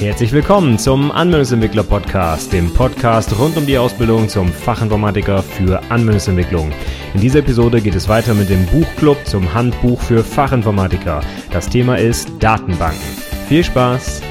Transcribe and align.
Herzlich 0.00 0.32
willkommen 0.32 0.78
zum 0.78 1.12
Anwendungsentwickler 1.12 1.82
Podcast, 1.82 2.54
dem 2.54 2.72
Podcast 2.72 3.38
rund 3.38 3.58
um 3.58 3.66
die 3.66 3.76
Ausbildung 3.76 4.30
zum 4.30 4.48
Fachinformatiker 4.48 5.42
für 5.42 5.82
Anwendungsentwicklung. 5.90 6.72
In 7.12 7.20
dieser 7.20 7.40
Episode 7.40 7.82
geht 7.82 7.94
es 7.94 8.08
weiter 8.08 8.32
mit 8.32 8.48
dem 8.48 8.64
Buchclub 8.64 9.18
zum 9.26 9.52
Handbuch 9.52 10.00
für 10.00 10.24
Fachinformatiker. 10.24 11.20
Das 11.50 11.68
Thema 11.68 11.96
ist 11.96 12.30
Datenbanken. 12.38 12.98
Viel 13.46 13.62
Spaß! 13.62 14.22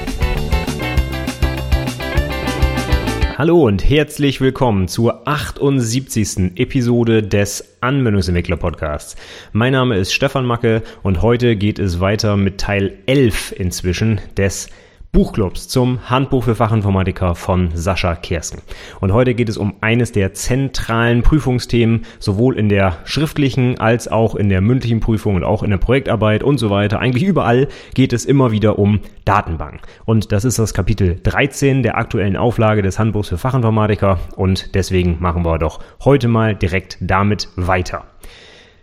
Hallo 3.38 3.64
und 3.64 3.88
herzlich 3.88 4.40
willkommen 4.40 4.88
zur 4.88 5.28
78. 5.28 6.58
Episode 6.58 7.22
des 7.22 7.76
Anwendungsentwickler 7.80 8.56
Podcasts. 8.56 9.14
Mein 9.52 9.74
Name 9.74 9.96
ist 9.98 10.12
Stefan 10.12 10.46
Macke 10.46 10.82
und 11.04 11.22
heute 11.22 11.54
geht 11.54 11.78
es 11.78 12.00
weiter 12.00 12.36
mit 12.36 12.58
Teil 12.58 12.94
11 13.06 13.52
inzwischen 13.56 14.20
des 14.36 14.68
Buchclubs 15.12 15.66
zum 15.66 16.08
Handbuch 16.08 16.44
für 16.44 16.54
Fachinformatiker 16.54 17.34
von 17.34 17.70
Sascha 17.74 18.14
Kersken. 18.14 18.62
Und 19.00 19.12
heute 19.12 19.34
geht 19.34 19.48
es 19.48 19.56
um 19.56 19.74
eines 19.80 20.12
der 20.12 20.34
zentralen 20.34 21.22
Prüfungsthemen, 21.22 22.02
sowohl 22.20 22.56
in 22.56 22.68
der 22.68 22.98
schriftlichen 23.02 23.80
als 23.80 24.06
auch 24.06 24.36
in 24.36 24.48
der 24.48 24.60
mündlichen 24.60 25.00
Prüfung 25.00 25.34
und 25.34 25.42
auch 25.42 25.64
in 25.64 25.70
der 25.70 25.78
Projektarbeit 25.78 26.44
und 26.44 26.58
so 26.58 26.70
weiter. 26.70 27.00
Eigentlich 27.00 27.24
überall 27.24 27.66
geht 27.94 28.12
es 28.12 28.24
immer 28.24 28.52
wieder 28.52 28.78
um 28.78 29.00
Datenbanken. 29.24 29.80
Und 30.04 30.30
das 30.30 30.44
ist 30.44 30.60
das 30.60 30.74
Kapitel 30.74 31.18
13 31.20 31.82
der 31.82 31.98
aktuellen 31.98 32.36
Auflage 32.36 32.82
des 32.82 33.00
Handbuchs 33.00 33.30
für 33.30 33.38
Fachinformatiker. 33.38 34.20
Und 34.36 34.76
deswegen 34.76 35.16
machen 35.18 35.44
wir 35.44 35.58
doch 35.58 35.80
heute 36.04 36.28
mal 36.28 36.54
direkt 36.54 36.98
damit 37.00 37.48
weiter. 37.56 38.04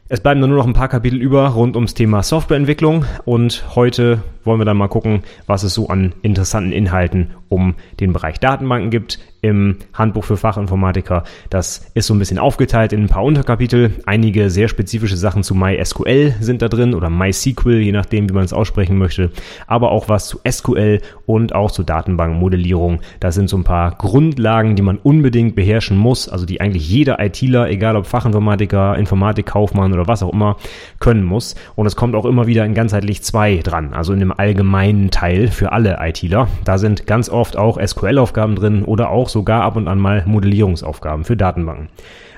Es 0.10 0.22
bleiben 0.22 0.40
nur 0.40 0.48
noch 0.48 0.66
ein 0.66 0.72
paar 0.72 0.88
Kapitel 0.88 1.22
über 1.22 1.50
rund 1.50 1.76
ums 1.76 1.94
Thema 1.94 2.24
Softwareentwicklung 2.24 3.04
und 3.26 3.76
heute 3.76 4.24
wollen 4.48 4.60
wir 4.60 4.66
dann 4.66 4.78
mal 4.78 4.88
gucken, 4.88 5.22
was 5.46 5.64
es 5.64 5.74
so 5.74 5.90
an 5.90 6.14
interessanten 6.24 6.72
Inhalten 6.72 7.32
um 7.50 7.76
den 8.00 8.14
Bereich 8.14 8.40
Datenbanken 8.40 8.90
gibt 8.90 9.20
im 9.42 9.78
Handbuch 9.94 10.24
für 10.24 10.38
Fachinformatiker. 10.38 11.24
Das 11.50 11.90
ist 11.94 12.08
so 12.08 12.14
ein 12.14 12.20
bisschen 12.20 12.40
aufgeteilt 12.40 12.92
in 12.92 13.04
ein 13.04 13.08
paar 13.08 13.24
Unterkapitel. 13.24 13.92
Einige 14.06 14.50
sehr 14.50 14.68
spezifische 14.68 15.16
Sachen 15.16 15.44
zu 15.44 15.56
MySQL 15.56 16.36
sind 16.40 16.62
da 16.62 16.70
drin 16.70 16.94
oder 16.94 17.10
MySQL, 17.10 17.78
je 17.78 17.92
nachdem, 17.92 18.30
wie 18.30 18.34
man 18.34 18.46
es 18.46 18.54
aussprechen 18.54 18.98
möchte. 18.98 19.32
Aber 19.68 19.92
auch 19.92 20.10
was 20.10 20.28
zu 20.28 20.40
SQL 20.50 21.02
und 21.26 21.54
auch 21.54 21.72
zu 21.72 21.84
Datenbankmodellierung. 21.84 23.00
Das 23.20 23.36
sind 23.36 23.50
so 23.50 23.58
ein 23.58 23.64
paar 23.64 23.92
Grundlagen, 23.92 24.76
die 24.76 24.82
man 24.82 24.98
unbedingt 24.98 25.56
beherrschen 25.56 25.98
muss, 25.98 26.28
also 26.28 26.46
die 26.46 26.60
eigentlich 26.60 26.90
jeder 26.90 27.20
ITler, 27.20 27.70
egal 27.70 27.96
ob 27.96 28.08
Fachinformatiker, 28.08 28.98
Informatikkaufmann 28.98 29.94
oder 29.94 30.08
was 30.08 30.24
auch 30.24 30.34
immer, 30.34 30.58
können 31.00 31.24
muss. 31.24 31.56
Und 31.76 31.86
es 31.86 31.96
kommt 31.96 32.16
auch 32.16 32.26
immer 32.26 32.48
wieder 32.48 32.66
in 32.66 32.74
ganzheitlich 32.74 33.22
zwei 33.22 33.58
dran, 33.58 33.94
also 33.94 34.14
in 34.14 34.20
dem 34.20 34.37
allgemeinen 34.38 35.12
Teil 35.12 35.50
für 35.50 35.72
alle 35.72 35.98
ITler. 36.00 36.48
Da 36.64 36.78
sind 36.78 37.08
ganz 37.08 37.30
oft 37.30 37.58
auch 37.58 37.80
SQL-Aufgaben 37.84 38.56
drin 38.56 38.84
oder 38.84 39.10
auch 39.10 39.30
sogar 39.30 39.64
ab 39.64 39.76
und 39.76 39.88
an 39.88 40.00
mal 40.00 40.24
Modellierungsaufgaben 40.26 41.26
für 41.26 41.36
Datenbanken. 41.36 41.90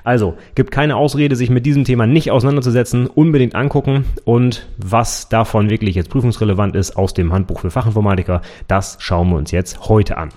Also, 0.04 0.36
gibt 0.56 0.72
keine 0.72 0.96
Ausrede, 0.96 1.36
sich 1.36 1.50
mit 1.50 1.66
diesem 1.66 1.84
Thema 1.84 2.08
nicht 2.08 2.32
auseinanderzusetzen, 2.32 3.08
unbedingt 3.08 3.54
angucken 3.54 4.06
und 4.24 4.68
was 4.78 5.30
davon 5.30 5.70
wirklich 5.70 5.96
jetzt 5.96 6.10
prüfungsrelevant 6.10 6.76
ist 6.76 6.96
aus 6.98 7.14
dem 7.14 7.34
Handbuch 7.34 7.60
für 7.60 7.70
Fachinformatiker, 7.70 8.42
das 8.68 8.98
schauen 9.00 9.30
wir 9.30 9.36
uns 9.36 9.52
jetzt 9.52 9.90
heute 9.90 10.18
an. 10.18 10.30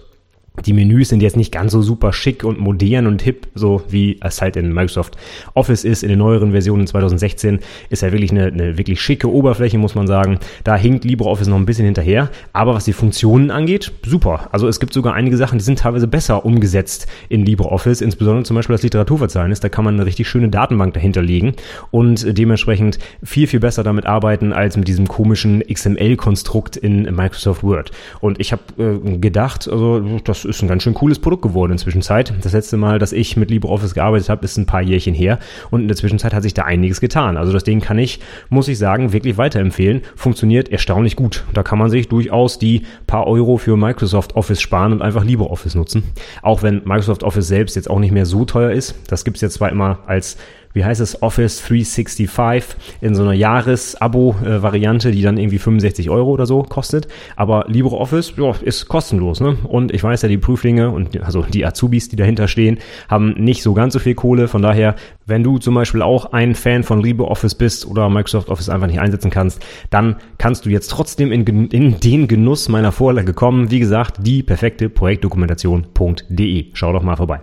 Die 0.66 0.74
Menüs 0.74 1.08
sind 1.08 1.24
jetzt 1.24 1.38
nicht 1.38 1.54
ganz 1.54 1.72
so 1.72 1.82
super 1.82 2.12
schick 2.12 2.44
und 2.44 2.60
modern 2.60 3.08
und 3.08 3.22
hip, 3.22 3.48
so 3.56 3.84
wie 3.88 4.20
es 4.22 4.42
halt 4.42 4.58
in 4.58 4.74
Microsoft 4.74 5.18
Office 5.54 5.86
ist. 5.86 6.04
In 6.04 6.10
den 6.10 6.20
neueren 6.20 6.52
Versionen 6.52 6.86
2016 6.86 7.60
ist 7.90 8.02
ja 8.02 8.12
wirklich 8.12 8.32
eine, 8.32 8.48
eine 8.48 8.78
wirklich 8.78 9.00
schicke 9.00 9.32
Oberfläche, 9.32 9.78
muss 9.78 9.96
man 9.96 10.08
sagen. 10.08 10.40
Da 10.66 10.76
hinkt 10.76 11.06
LibreOffice 11.06 11.48
noch 11.48 11.56
ein 11.56 11.66
bisschen 11.66 11.86
hinterher. 11.86 12.30
Aber 12.52 12.74
was 12.74 12.84
die 12.84 12.92
Funktionen 12.92 13.50
angeht, 13.50 13.94
super. 14.06 14.50
Also 14.52 14.68
es 14.68 14.82
gibt 14.82 14.94
sogar 14.94 15.14
einige 15.14 15.38
Sachen, 15.38 15.58
die 15.58 15.64
sind 15.64 15.80
teilweise 15.80 16.08
besser 16.08 16.46
umgesetzt 16.46 17.08
in 17.30 17.46
LibreOffice. 17.46 18.02
Insbesondere 18.02 18.44
zum 18.44 18.58
Beispiel 18.58 18.74
das 18.74 18.84
Literaturverzeichnis. 18.84 19.62
Da 19.62 19.70
kann 19.70 19.86
man 19.86 19.96
eine 19.96 20.06
richtig 20.06 20.28
schöne 20.28 20.50
Datenbank 20.50 20.94
dahinter 20.94 21.22
legen 21.22 21.54
und 21.92 22.38
dementsprechend 22.38 23.00
viel, 23.24 23.48
viel 23.48 23.62
besser 23.62 23.84
damit 23.84 24.06
arbeiten 24.06 24.52
als 24.52 24.76
mit 24.76 24.90
diesem 24.90 25.08
komischen 25.08 25.62
XML-Konstrukt 25.62 26.76
in 26.76 27.04
Microsoft 27.04 27.64
Word. 27.64 27.92
Und 28.20 28.42
ich 28.42 28.52
habe 28.52 28.62
äh, 28.78 29.18
gedacht, 29.18 29.70
also 29.70 30.20
das 30.26 30.41
ist 30.46 30.62
ein 30.62 30.68
ganz 30.68 30.84
schön 30.84 30.94
cooles 30.94 31.20
Produkt 31.20 31.44
geworden 31.44 31.72
in. 31.72 32.34
Das 32.42 32.54
letzte 32.54 32.78
Mal, 32.78 33.00
dass 33.00 33.12
ich 33.12 33.38
mit 33.38 33.50
LibreOffice 33.50 33.94
gearbeitet 33.94 34.30
habe, 34.30 34.46
ist 34.46 34.58
ein 34.58 34.66
paar 34.66 34.82
Jährchen 34.82 35.14
her 35.14 35.40
und 35.70 35.82
in 35.82 35.88
der 35.88 35.98
Zwischenzeit 35.98 36.34
hat 36.34 36.44
sich 36.44 36.54
da 36.54 36.64
einiges 36.64 37.02
getan. 37.02 37.38
Also 37.38 37.52
das 37.52 37.64
Ding 37.64 37.82
kann 37.82 37.98
ich, 37.98 38.20
muss 38.50 38.68
ich 38.68 38.78
sagen, 38.78 39.14
wirklich 39.14 39.38
weiterempfehlen. 39.38 40.02
Funktioniert 40.16 40.70
erstaunlich 40.70 41.16
gut. 41.16 41.44
Da 41.54 41.64
kann 41.64 41.80
man 41.80 41.90
sich 41.90 42.08
durchaus 42.10 42.60
die 42.60 42.84
paar 43.08 43.28
Euro 43.28 43.58
für 43.58 43.78
Microsoft 43.78 44.36
Office 44.36 44.62
sparen 44.62 44.92
und 44.92 45.02
einfach 45.02 45.24
LibreOffice 45.24 45.76
nutzen. 45.76 46.04
Auch 46.42 46.64
wenn 46.64 46.82
Microsoft 46.86 47.24
Office 47.24 47.48
selbst 47.48 47.76
jetzt 47.76 47.90
auch 47.90 48.00
nicht 48.00 48.12
mehr 48.12 48.26
so 48.26 48.46
teuer 48.46 48.72
ist. 48.72 48.96
Das 49.08 49.26
gibt's 49.26 49.42
jetzt 49.42 49.56
zwar 49.56 49.70
immer 49.70 50.00
als 50.06 50.38
wie 50.74 50.86
heißt 50.86 51.02
es, 51.02 51.22
Office 51.22 51.62
365 51.68 52.76
in 53.02 53.16
so 53.16 53.24
einer 53.24 53.34
Jahres-Abo-Variante, 53.34 55.12
die 55.12 55.22
dann 55.22 55.38
irgendwie 55.38 55.60
65 55.60 56.10
Euro 56.10 56.32
oder 56.32 56.46
so 56.46 56.64
kostet. 56.64 57.08
Aber 57.36 57.66
LibreOffice 57.68 58.34
ja, 58.38 58.54
ist 58.62 58.88
kostenlos. 58.88 59.40
Ne? 59.40 59.58
Und 59.68 59.94
ich 59.94 60.04
weiß 60.04 60.22
ja, 60.22 60.30
die 60.30 60.38
Prüflinge 60.38 60.90
und 60.90 61.22
also 61.22 61.44
die 61.44 61.66
Azubis, 61.66 62.10
die 62.10 62.16
dahinter 62.16 62.48
stehen, 62.48 62.80
haben 63.10 63.34
nicht 63.38 63.64
so 63.64 63.74
ganz 63.74 63.94
so 63.94 64.00
viel 64.00 64.16
Kohle. 64.16 64.48
Von 64.48 64.62
daher, 64.62 64.96
wenn 65.32 65.44
du 65.44 65.58
zum 65.58 65.74
Beispiel 65.74 66.02
auch 66.02 66.34
ein 66.34 66.54
Fan 66.56 66.84
von 66.84 67.02
LibreOffice 67.02 67.56
bist 67.56 67.88
oder 67.88 68.10
Microsoft 68.10 68.50
Office 68.50 68.70
einfach 68.70 68.88
nicht 68.88 69.00
einsetzen 69.00 69.32
kannst, 69.32 69.66
dann 69.90 70.18
kannst 70.38 70.66
du 70.66 70.70
jetzt 70.70 70.90
trotzdem 70.92 71.32
in, 71.32 71.46
in 71.70 72.00
den 72.02 72.28
Genuss 72.28 72.68
meiner 72.68 72.92
Vorlage 72.92 73.34
kommen. 73.34 73.72
Wie 73.72 73.80
gesagt, 73.80 74.18
die 74.20 74.44
perfekte 74.44 74.90
Projektdokumentation.de. 74.90 76.66
Schau 76.74 76.94
doch 76.94 77.02
mal 77.02 77.16
vorbei. 77.16 77.40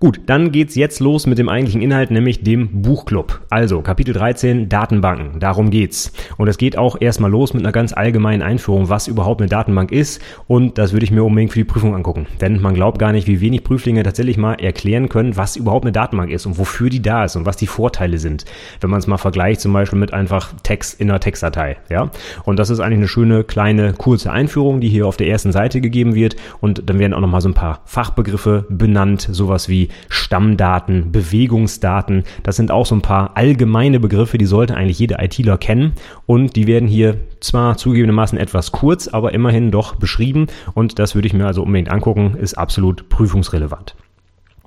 Gut, 0.00 0.22
dann 0.24 0.50
geht's 0.50 0.76
jetzt 0.76 0.98
los 1.00 1.26
mit 1.26 1.36
dem 1.36 1.50
eigentlichen 1.50 1.82
Inhalt, 1.82 2.10
nämlich 2.10 2.42
dem 2.42 2.80
Buchclub. 2.80 3.42
Also 3.50 3.82
Kapitel 3.82 4.14
13 4.14 4.70
Datenbanken, 4.70 5.40
darum 5.40 5.68
geht's. 5.68 6.14
Und 6.38 6.48
es 6.48 6.56
geht 6.56 6.78
auch 6.78 6.96
erstmal 6.98 7.30
los 7.30 7.52
mit 7.52 7.62
einer 7.62 7.72
ganz 7.72 7.92
allgemeinen 7.92 8.40
Einführung, 8.40 8.88
was 8.88 9.08
überhaupt 9.08 9.42
eine 9.42 9.50
Datenbank 9.50 9.92
ist. 9.92 10.22
Und 10.46 10.78
das 10.78 10.94
würde 10.94 11.04
ich 11.04 11.10
mir 11.10 11.22
unbedingt 11.22 11.52
für 11.52 11.58
die 11.58 11.64
Prüfung 11.64 11.94
angucken. 11.94 12.26
Denn 12.40 12.62
man 12.62 12.74
glaubt 12.74 12.98
gar 12.98 13.12
nicht, 13.12 13.26
wie 13.26 13.42
wenig 13.42 13.62
Prüflinge 13.62 14.02
tatsächlich 14.02 14.38
mal 14.38 14.54
erklären 14.54 15.10
können, 15.10 15.36
was 15.36 15.56
überhaupt 15.56 15.84
eine 15.84 15.92
Datenbank 15.92 16.30
ist 16.30 16.46
und 16.46 16.56
wofür 16.56 16.88
die 16.88 17.02
da 17.02 17.19
ist 17.24 17.36
und 17.36 17.46
was 17.46 17.56
die 17.56 17.66
Vorteile 17.66 18.18
sind. 18.18 18.44
Wenn 18.80 18.90
man 18.90 18.98
es 18.98 19.06
mal 19.06 19.18
vergleicht, 19.18 19.60
zum 19.60 19.72
Beispiel 19.72 19.98
mit 19.98 20.12
einfach 20.12 20.52
Text 20.62 21.00
in 21.00 21.10
einer 21.10 21.20
Textdatei. 21.20 21.78
Ja? 21.88 22.10
Und 22.44 22.58
das 22.58 22.70
ist 22.70 22.80
eigentlich 22.80 22.98
eine 22.98 23.08
schöne, 23.08 23.44
kleine, 23.44 23.92
kurze 23.92 24.32
Einführung, 24.32 24.80
die 24.80 24.88
hier 24.88 25.06
auf 25.06 25.16
der 25.16 25.28
ersten 25.28 25.52
Seite 25.52 25.80
gegeben 25.80 26.14
wird. 26.14 26.36
Und 26.60 26.88
dann 26.88 26.98
werden 26.98 27.14
auch 27.14 27.20
nochmal 27.20 27.40
so 27.40 27.48
ein 27.48 27.54
paar 27.54 27.80
Fachbegriffe 27.84 28.66
benannt, 28.68 29.28
sowas 29.30 29.68
wie 29.68 29.88
Stammdaten, 30.08 31.12
Bewegungsdaten. 31.12 32.24
Das 32.42 32.56
sind 32.56 32.70
auch 32.70 32.86
so 32.86 32.94
ein 32.94 33.02
paar 33.02 33.36
allgemeine 33.36 34.00
Begriffe, 34.00 34.38
die 34.38 34.46
sollte 34.46 34.76
eigentlich 34.76 34.98
jeder 34.98 35.22
ITler 35.22 35.58
kennen 35.58 35.92
und 36.26 36.56
die 36.56 36.66
werden 36.66 36.88
hier 36.88 37.16
zwar 37.40 37.76
zugegebenermaßen 37.76 38.38
etwas 38.38 38.72
kurz, 38.72 39.08
aber 39.08 39.32
immerhin 39.32 39.70
doch 39.70 39.94
beschrieben 39.96 40.46
und 40.74 40.98
das 40.98 41.14
würde 41.14 41.26
ich 41.26 41.34
mir 41.34 41.46
also 41.46 41.62
unbedingt 41.62 41.90
angucken, 41.90 42.36
ist 42.36 42.54
absolut 42.54 43.08
prüfungsrelevant. 43.08 43.94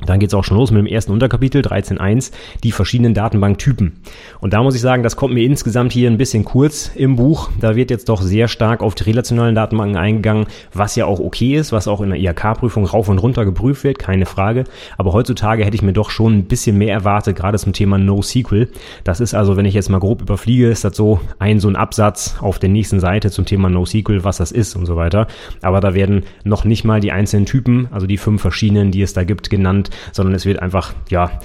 Dann 0.05 0.19
geht 0.19 0.29
es 0.29 0.33
auch 0.33 0.43
schon 0.43 0.57
los 0.57 0.71
mit 0.71 0.79
dem 0.79 0.87
ersten 0.87 1.11
Unterkapitel 1.11 1.61
13.1, 1.61 2.31
die 2.63 2.71
verschiedenen 2.71 3.13
Datenbanktypen. 3.13 3.93
Und 4.39 4.53
da 4.53 4.63
muss 4.63 4.75
ich 4.75 4.81
sagen, 4.81 5.03
das 5.03 5.15
kommt 5.15 5.33
mir 5.33 5.43
insgesamt 5.43 5.91
hier 5.91 6.09
ein 6.09 6.17
bisschen 6.17 6.43
kurz 6.43 6.91
im 6.95 7.15
Buch. 7.15 7.49
Da 7.59 7.75
wird 7.75 7.91
jetzt 7.91 8.09
doch 8.09 8.21
sehr 8.21 8.47
stark 8.47 8.81
auf 8.81 8.95
die 8.95 9.03
relationalen 9.03 9.55
Datenbanken 9.55 9.97
eingegangen, 9.97 10.47
was 10.73 10.95
ja 10.95 11.05
auch 11.05 11.19
okay 11.19 11.55
ist, 11.55 11.71
was 11.71 11.87
auch 11.87 12.01
in 12.01 12.09
der 12.09 12.19
IHK-Prüfung 12.19 12.85
rauf 12.85 13.09
und 13.09 13.19
runter 13.19 13.45
geprüft 13.45 13.83
wird, 13.83 13.99
keine 13.99 14.25
Frage. 14.25 14.65
Aber 14.97 15.13
heutzutage 15.13 15.65
hätte 15.65 15.75
ich 15.75 15.81
mir 15.81 15.93
doch 15.93 16.09
schon 16.09 16.33
ein 16.37 16.45
bisschen 16.45 16.77
mehr 16.77 16.93
erwartet, 16.93 17.35
gerade 17.35 17.57
zum 17.57 17.73
Thema 17.73 17.97
NoSQL. 17.97 18.69
Das 19.03 19.19
ist 19.19 19.33
also, 19.33 19.57
wenn 19.57 19.65
ich 19.65 19.73
jetzt 19.73 19.89
mal 19.89 19.99
grob 19.99 20.21
überfliege, 20.21 20.69
ist 20.69 20.83
das 20.83 20.95
so 20.95 21.19
ein 21.39 21.59
so 21.59 21.67
ein 21.67 21.75
Absatz 21.75 22.35
auf 22.39 22.59
der 22.59 22.69
nächsten 22.69 22.99
Seite 22.99 23.31
zum 23.31 23.45
Thema 23.45 23.69
NoSQL, 23.69 24.23
was 24.23 24.37
das 24.37 24.51
ist 24.51 24.75
und 24.75 24.85
so 24.85 24.95
weiter. 24.95 25.27
Aber 25.61 25.79
da 25.79 25.93
werden 25.93 26.23
noch 26.43 26.65
nicht 26.65 26.83
mal 26.83 26.99
die 26.99 27.11
einzelnen 27.11 27.45
Typen, 27.45 27.87
also 27.91 28.07
die 28.07 28.17
fünf 28.17 28.41
verschiedenen, 28.41 28.91
die 28.91 29.01
es 29.01 29.13
da 29.13 29.23
gibt, 29.23 29.49
genannt 29.49 29.89
sondern 30.11 30.35
es 30.35 30.45
wird 30.45 30.59
einfach, 30.59 30.93
ja, 31.09 31.39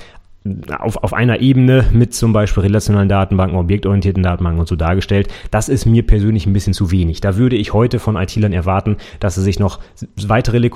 auf, 0.78 0.96
auf 0.98 1.12
einer 1.12 1.40
Ebene 1.40 1.86
mit 1.92 2.14
zum 2.14 2.32
Beispiel 2.32 2.62
relationalen 2.62 3.08
Datenbanken, 3.08 3.58
objektorientierten 3.58 4.22
Datenbanken 4.22 4.60
und 4.60 4.68
so 4.68 4.76
dargestellt. 4.76 5.28
Das 5.50 5.68
ist 5.68 5.84
mir 5.84 6.06
persönlich 6.06 6.46
ein 6.46 6.52
bisschen 6.52 6.72
zu 6.72 6.90
wenig. 6.90 7.20
Da 7.20 7.36
würde 7.36 7.56
ich 7.56 7.72
heute 7.72 7.98
von 7.98 8.16
IT-Lern 8.16 8.52
erwarten, 8.52 8.96
dass 9.20 9.34
sie 9.34 9.42
sich 9.42 9.58
noch 9.58 9.80
weitere 10.26 10.58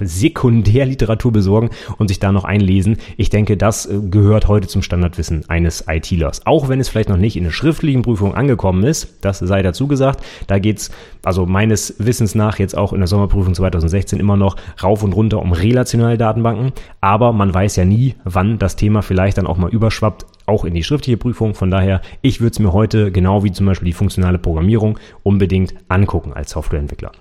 Sekundärliteratur 0.00 1.32
besorgen 1.32 1.70
und 1.96 2.08
sich 2.08 2.20
da 2.20 2.30
noch 2.30 2.44
einlesen. 2.44 2.98
Ich 3.16 3.30
denke, 3.30 3.56
das 3.56 3.86
äh, 3.86 3.98
gehört 4.10 4.48
heute 4.48 4.68
zum 4.68 4.82
Standardwissen 4.82 5.48
eines 5.48 5.84
IT-Lers. 5.88 6.46
Auch 6.46 6.68
wenn 6.68 6.80
es 6.80 6.88
vielleicht 6.88 7.08
noch 7.08 7.16
nicht 7.16 7.36
in 7.36 7.44
der 7.44 7.50
schriftlichen 7.50 8.02
Prüfung 8.02 8.34
angekommen 8.34 8.84
ist, 8.84 9.18
das 9.22 9.38
sei 9.38 9.62
dazu 9.62 9.88
gesagt. 9.88 10.22
Da 10.46 10.58
geht's 10.58 10.90
also 11.24 11.46
meines 11.46 11.94
Wissens 11.98 12.34
nach 12.34 12.58
jetzt 12.58 12.76
auch 12.76 12.92
in 12.92 13.00
der 13.00 13.06
Sommerprüfung 13.06 13.54
2016 13.54 14.20
immer 14.20 14.36
noch 14.36 14.56
rauf 14.82 15.02
und 15.02 15.14
runter 15.14 15.40
um 15.40 15.52
relationale 15.52 16.18
Datenbanken. 16.18 16.72
Aber 17.00 17.32
man 17.32 17.52
weiß 17.52 17.76
ja 17.76 17.84
nie, 17.84 18.14
wann 18.24 18.57
das 18.62 18.76
Thema 18.76 19.02
vielleicht 19.02 19.38
dann 19.38 19.46
auch 19.46 19.56
mal 19.56 19.70
überschwappt, 19.70 20.26
auch 20.46 20.64
in 20.64 20.74
die 20.74 20.82
schriftliche 20.82 21.16
Prüfung. 21.16 21.54
Von 21.54 21.70
daher, 21.70 22.00
ich 22.22 22.40
würde 22.40 22.52
es 22.52 22.58
mir 22.58 22.72
heute, 22.72 23.12
genau 23.12 23.44
wie 23.44 23.52
zum 23.52 23.66
Beispiel 23.66 23.86
die 23.86 23.92
funktionale 23.92 24.38
Programmierung, 24.38 24.98
unbedingt 25.22 25.74
angucken 25.88 26.32
als 26.32 26.50
Softwareentwickler. 26.50 27.12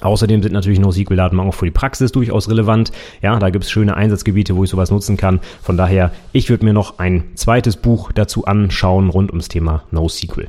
Außerdem 0.00 0.42
sind 0.42 0.52
natürlich 0.52 0.80
NoSQL-Datenbanken 0.80 1.50
auch 1.50 1.56
für 1.56 1.66
die 1.66 1.70
Praxis 1.70 2.12
durchaus 2.12 2.50
relevant. 2.50 2.92
Ja, 3.22 3.38
da 3.38 3.50
gibt 3.50 3.64
es 3.64 3.70
schöne 3.70 3.96
Einsatzgebiete, 3.96 4.56
wo 4.56 4.64
ich 4.64 4.70
sowas 4.70 4.90
nutzen 4.90 5.16
kann. 5.16 5.40
Von 5.62 5.76
daher, 5.76 6.10
ich 6.32 6.50
würde 6.50 6.64
mir 6.64 6.72
noch 6.72 6.98
ein 6.98 7.24
zweites 7.36 7.76
Buch 7.76 8.12
dazu 8.12 8.44
anschauen 8.44 9.08
rund 9.08 9.30
ums 9.30 9.48
Thema 9.48 9.84
NoSQL. 9.92 10.48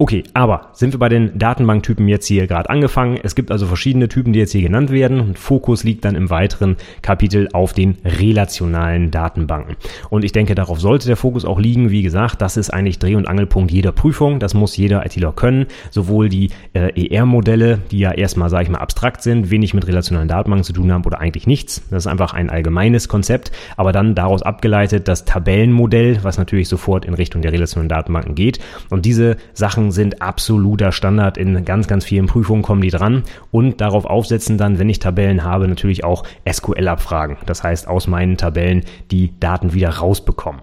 Okay, 0.00 0.22
aber 0.32 0.68
sind 0.74 0.94
wir 0.94 1.00
bei 1.00 1.08
den 1.08 1.40
Datenbanktypen 1.40 2.06
jetzt 2.06 2.28
hier 2.28 2.46
gerade 2.46 2.70
angefangen? 2.70 3.18
Es 3.20 3.34
gibt 3.34 3.50
also 3.50 3.66
verschiedene 3.66 4.06
Typen, 4.06 4.32
die 4.32 4.38
jetzt 4.38 4.52
hier 4.52 4.62
genannt 4.62 4.92
werden 4.92 5.18
und 5.18 5.40
Fokus 5.40 5.82
liegt 5.82 6.04
dann 6.04 6.14
im 6.14 6.30
weiteren 6.30 6.76
Kapitel 7.02 7.48
auf 7.52 7.72
den 7.72 7.98
relationalen 8.04 9.10
Datenbanken. 9.10 9.74
Und 10.08 10.24
ich 10.24 10.30
denke, 10.30 10.54
darauf 10.54 10.78
sollte 10.78 11.08
der 11.08 11.16
Fokus 11.16 11.44
auch 11.44 11.58
liegen. 11.58 11.90
Wie 11.90 12.02
gesagt, 12.02 12.40
das 12.40 12.56
ist 12.56 12.70
eigentlich 12.70 13.00
Dreh- 13.00 13.16
und 13.16 13.26
Angelpunkt 13.26 13.72
jeder 13.72 13.90
Prüfung. 13.90 14.38
Das 14.38 14.54
muss 14.54 14.76
jeder 14.76 15.04
ITler 15.04 15.32
können. 15.32 15.66
Sowohl 15.90 16.28
die 16.28 16.50
äh, 16.74 17.08
ER-Modelle, 17.08 17.80
die 17.90 17.98
ja 17.98 18.12
erstmal, 18.12 18.50
sage 18.50 18.62
ich 18.62 18.70
mal, 18.70 18.78
abstrakt 18.78 19.24
sind, 19.24 19.50
wenig 19.50 19.74
mit 19.74 19.88
relationalen 19.88 20.28
Datenbanken 20.28 20.62
zu 20.62 20.74
tun 20.74 20.92
haben 20.92 21.04
oder 21.06 21.18
eigentlich 21.18 21.48
nichts. 21.48 21.82
Das 21.90 22.04
ist 22.04 22.06
einfach 22.06 22.34
ein 22.34 22.50
allgemeines 22.50 23.08
Konzept. 23.08 23.50
Aber 23.76 23.90
dann 23.90 24.14
daraus 24.14 24.42
abgeleitet 24.42 25.08
das 25.08 25.24
Tabellenmodell, 25.24 26.22
was 26.22 26.38
natürlich 26.38 26.68
sofort 26.68 27.04
in 27.04 27.14
Richtung 27.14 27.42
der 27.42 27.50
relationalen 27.50 27.88
Datenbanken 27.88 28.36
geht. 28.36 28.60
Und 28.90 29.04
diese 29.04 29.38
Sachen 29.54 29.87
sind 29.90 30.22
absoluter 30.22 30.92
Standard. 30.92 31.38
In 31.38 31.64
ganz, 31.64 31.86
ganz 31.86 32.04
vielen 32.04 32.26
Prüfungen 32.26 32.62
kommen 32.62 32.80
die 32.80 32.90
dran 32.90 33.22
und 33.50 33.80
darauf 33.80 34.04
aufsetzen 34.04 34.58
dann, 34.58 34.78
wenn 34.78 34.88
ich 34.88 34.98
Tabellen 34.98 35.44
habe, 35.44 35.68
natürlich 35.68 36.04
auch 36.04 36.24
SQL-Abfragen. 36.50 37.36
Das 37.46 37.62
heißt, 37.62 37.88
aus 37.88 38.06
meinen 38.06 38.36
Tabellen 38.36 38.84
die 39.10 39.38
Daten 39.38 39.72
wieder 39.72 39.90
rausbekommen. 39.90 40.62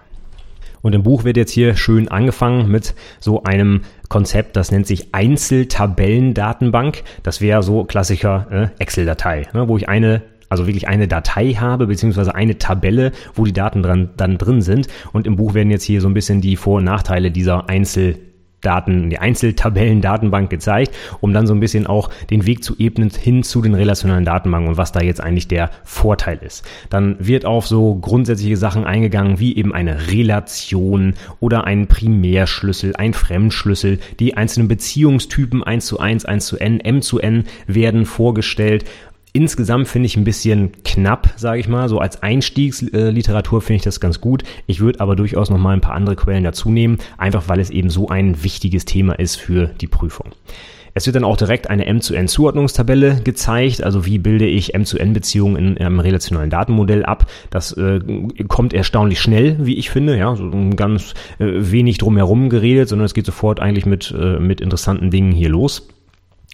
Und 0.82 0.94
im 0.94 1.02
Buch 1.02 1.24
wird 1.24 1.36
jetzt 1.36 1.52
hier 1.52 1.76
schön 1.76 2.10
angefangen 2.10 2.70
mit 2.70 2.94
so 3.20 3.44
einem 3.44 3.82
Konzept, 4.08 4.56
das 4.56 4.72
nennt 4.72 4.86
sich 4.86 5.16
Einzeltabellendatenbank. 5.16 7.02
Das 7.24 7.42
wäre 7.42 7.64
so 7.64 7.86
klassischer 7.86 8.46
äh, 8.52 8.68
Excel-Datei, 8.78 9.48
ne, 9.54 9.68
wo 9.68 9.78
ich 9.78 9.90
eine 9.90 10.22
also 10.48 10.68
wirklich 10.68 10.88
eine 10.88 11.08
Datei 11.08 11.54
habe, 11.54 11.88
beziehungsweise 11.88 12.36
eine 12.36 12.60
Tabelle, 12.60 13.14
wo 13.34 13.46
die 13.46 13.54
Daten 13.54 13.82
dran, 13.82 14.12
dann 14.16 14.38
drin 14.38 14.62
sind. 14.62 14.88
Und 15.12 15.26
im 15.26 15.38
Buch 15.38 15.56
werden 15.56 15.72
jetzt 15.72 15.84
hier 15.84 16.02
so 16.02 16.08
ein 16.08 16.14
bisschen 16.14 16.40
die 16.40 16.56
Vor- 16.56 16.78
und 16.78 16.84
Nachteile 16.84 17.32
dieser 17.32 17.68
Einzel 17.68 18.18
Daten, 18.66 19.10
die 19.10 19.20
Einzeltabellen-Datenbank 19.20 20.50
gezeigt, 20.50 20.94
um 21.22 21.34
dann 21.34 21.48
so 21.48 21.54
ein 21.54 21.60
bisschen 21.60 21.88
auch 21.88 22.10
den 22.30 22.46
Weg 22.46 22.64
zu 22.64 22.76
ebnen 22.78 23.10
hin 23.10 23.44
zu 23.44 23.62
den 23.62 23.76
relationalen 23.76 24.26
Datenbanken 24.26 24.70
und 24.70 24.78
was 24.78 24.92
da 24.92 25.02
jetzt 25.02 25.22
eigentlich 25.22 25.48
der 25.48 25.70
Vorteil 25.84 26.40
ist. 26.42 26.66
Dann 26.90 27.16
wird 27.20 27.46
auf 27.46 27.68
so 27.68 27.96
grundsätzliche 27.96 28.58
Sachen 28.58 28.84
eingegangen, 28.86 29.40
wie 29.40 29.56
eben 29.56 29.74
eine 29.74 30.08
Relation 30.12 31.14
oder 31.40 31.66
ein 31.66 31.88
Primärschlüssel, 31.88 32.96
ein 32.96 33.14
Fremdschlüssel. 33.14 34.00
Die 34.20 34.36
einzelnen 34.36 34.68
Beziehungstypen 34.68 35.64
1 35.64 35.86
zu 35.86 36.00
1, 36.00 36.26
1 36.26 36.46
zu 36.46 36.58
n, 36.58 36.80
m 36.80 37.02
zu 37.02 37.20
n 37.20 37.46
werden 37.68 38.06
vorgestellt 38.06 38.86
Insgesamt 39.36 39.90
finde 39.90 40.06
ich 40.06 40.16
ein 40.16 40.24
bisschen 40.24 40.72
knapp, 40.86 41.34
sage 41.36 41.60
ich 41.60 41.68
mal. 41.68 41.90
So 41.90 42.00
als 42.00 42.24
Einstiegsliteratur 42.24 43.62
finde 43.62 43.76
ich 43.76 43.82
das 43.82 44.00
ganz 44.00 44.22
gut. 44.22 44.46
Ich 44.66 44.80
würde 44.80 45.02
aber 45.02 45.18
durchaus 45.18 45.50
noch 45.50 45.58
mal 45.58 45.74
ein 45.74 45.82
paar 45.82 45.94
andere 45.94 46.16
Quellen 46.16 46.46
dazu 46.46 46.72
nehmen, 46.72 47.00
einfach 47.18 47.50
weil 47.50 47.60
es 47.60 47.70
eben 47.70 47.90
so 47.90 48.08
ein 48.08 48.46
wichtiges 48.46 48.86
Thema 48.86 49.20
ist 49.20 49.36
für 49.36 49.68
die 49.82 49.88
Prüfung. 49.88 50.28
Es 50.94 51.06
wird 51.06 51.18
dann 51.18 51.26
auch 51.26 51.36
direkt 51.36 51.70
eine 51.70 51.86
M-zu-N-Zuordnungstabelle 51.86 53.20
gezeigt, 53.26 53.84
also 53.84 54.06
wie 54.06 54.20
bilde 54.20 54.46
ich 54.48 54.74
M-zu-N-Beziehungen 54.74 55.58
in 55.58 55.78
einem 55.80 56.00
relationalen 56.00 56.50
Datenmodell 56.50 57.04
ab. 57.04 57.30
Das 57.50 57.74
äh, 57.74 58.00
kommt 58.48 58.74
erstaunlich 58.74 59.20
schnell, 59.20 59.58
wie 59.60 59.76
ich 59.76 59.90
finde, 59.90 60.18
ja, 60.18 60.34
so 60.38 60.50
ganz 60.78 61.14
äh, 61.40 61.46
wenig 61.50 61.98
drumherum 61.98 62.50
geredet, 62.50 62.88
sondern 62.88 63.06
es 63.06 63.14
geht 63.14 63.26
sofort 63.26 63.60
eigentlich 63.60 63.86
mit, 63.86 64.16
äh, 64.18 64.40
mit 64.40 64.62
interessanten 64.62 65.12
Dingen 65.12 65.34
hier 65.34 65.50
los. 65.50 65.90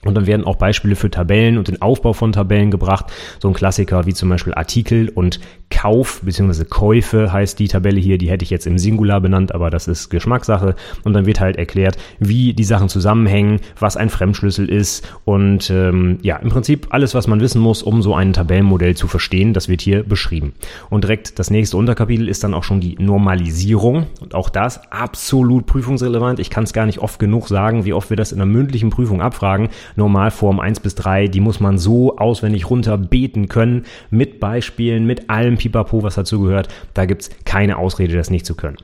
Und 0.04 0.16
dann 0.16 0.26
werden 0.26 0.46
auch 0.46 0.56
Beispiele 0.56 0.96
für 0.96 1.12
Tabellen 1.12 1.58
und 1.58 1.68
den 1.68 1.82
Aufbau 1.82 2.14
von 2.14 2.32
Tabellen 2.32 2.72
gebracht. 2.72 3.06
So 3.40 3.48
ein 3.48 3.54
Klassiker 3.54 4.06
wie 4.06 4.14
zum 4.14 4.30
Beispiel 4.30 4.54
Artikel 4.54 5.10
und 5.10 5.40
Kauf 5.70 6.22
bzw. 6.24 6.66
Käufe 6.66 7.32
heißt 7.32 7.58
die 7.60 7.68
Tabelle 7.68 8.00
hier. 8.00 8.18
Die 8.18 8.30
hätte 8.30 8.44
ich 8.44 8.50
jetzt 8.50 8.68
im 8.68 8.78
Singular 8.78 9.22
benannt, 9.22 9.54
aber 9.54 9.70
das 9.70 9.88
ist 9.88 10.10
Geschmackssache. 10.10 10.76
Und 11.04 11.14
dann 11.14 11.26
wird 11.26 11.40
halt 11.40 11.56
erklärt, 11.56 11.98
wie 12.20 12.54
die 12.54 12.64
Sachen 12.64 12.90
zusammenhängen, 12.90 13.60
was 13.80 13.96
ein 13.96 14.10
Fremdschlüssel 14.10 14.70
ist 14.70 15.08
und 15.24 15.70
ähm, 15.70 16.18
ja, 16.22 16.38
im 16.38 16.50
Prinzip 16.50 16.88
alles, 16.90 17.16
was 17.16 17.28
man 17.28 17.40
wissen 17.40 17.62
muss, 17.62 17.84
um 17.84 18.02
so 18.02 18.16
ein 18.16 18.34
Tabellenmodell 18.34 18.96
zu 18.96 19.08
verstehen, 19.08 19.54
das 19.54 19.70
wird 19.70 19.82
hier 19.82 20.04
beschrieben. 20.04 20.54
Und 20.90 21.04
direkt 21.04 21.40
das 21.40 21.50
nächste 21.50 21.78
Unterkapitel 21.78 22.28
ist 22.28 22.44
dann 22.44 22.54
auch 22.54 22.64
schon 22.64 22.82
die 22.82 22.96
Normalisierung. 23.00 24.08
Und 24.20 24.36
auch 24.36 24.50
das 24.50 24.92
absolut 24.92 25.66
prüfungsrelevant. 25.66 26.40
Ich 26.40 26.50
kann 26.50 26.64
es 26.64 26.74
gar 26.74 26.86
nicht 26.86 27.00
oft 27.00 27.20
genug 27.20 27.48
sagen, 27.48 27.86
wie 27.86 27.94
oft 27.94 28.10
wir 28.10 28.18
das 28.18 28.32
in 28.32 28.40
einer 28.42 28.52
mündlichen 28.52 28.90
Prüfung 28.90 29.22
abfragen 29.22 29.70
Normalform 29.96 30.60
1 30.60 30.80
bis 30.80 30.96
3, 30.96 31.28
die 31.28 31.40
muss 31.40 31.60
man 31.60 31.78
so 31.78 32.18
auswendig 32.18 32.70
runter 32.70 32.98
beten 32.98 33.48
können, 33.48 33.86
mit 34.10 34.40
Beispielen, 34.40 35.06
mit 35.06 35.30
allem 35.30 35.58
Pipapo, 35.58 36.04
was 36.04 36.16
dazu 36.16 36.42
gehört. 36.42 36.68
Da 36.94 37.06
gibt's 37.06 37.30
keine 37.46 37.78
Ausrede, 37.78 38.16
das 38.16 38.30
nicht 38.30 38.46
zu 38.46 38.56
können. 38.56 38.78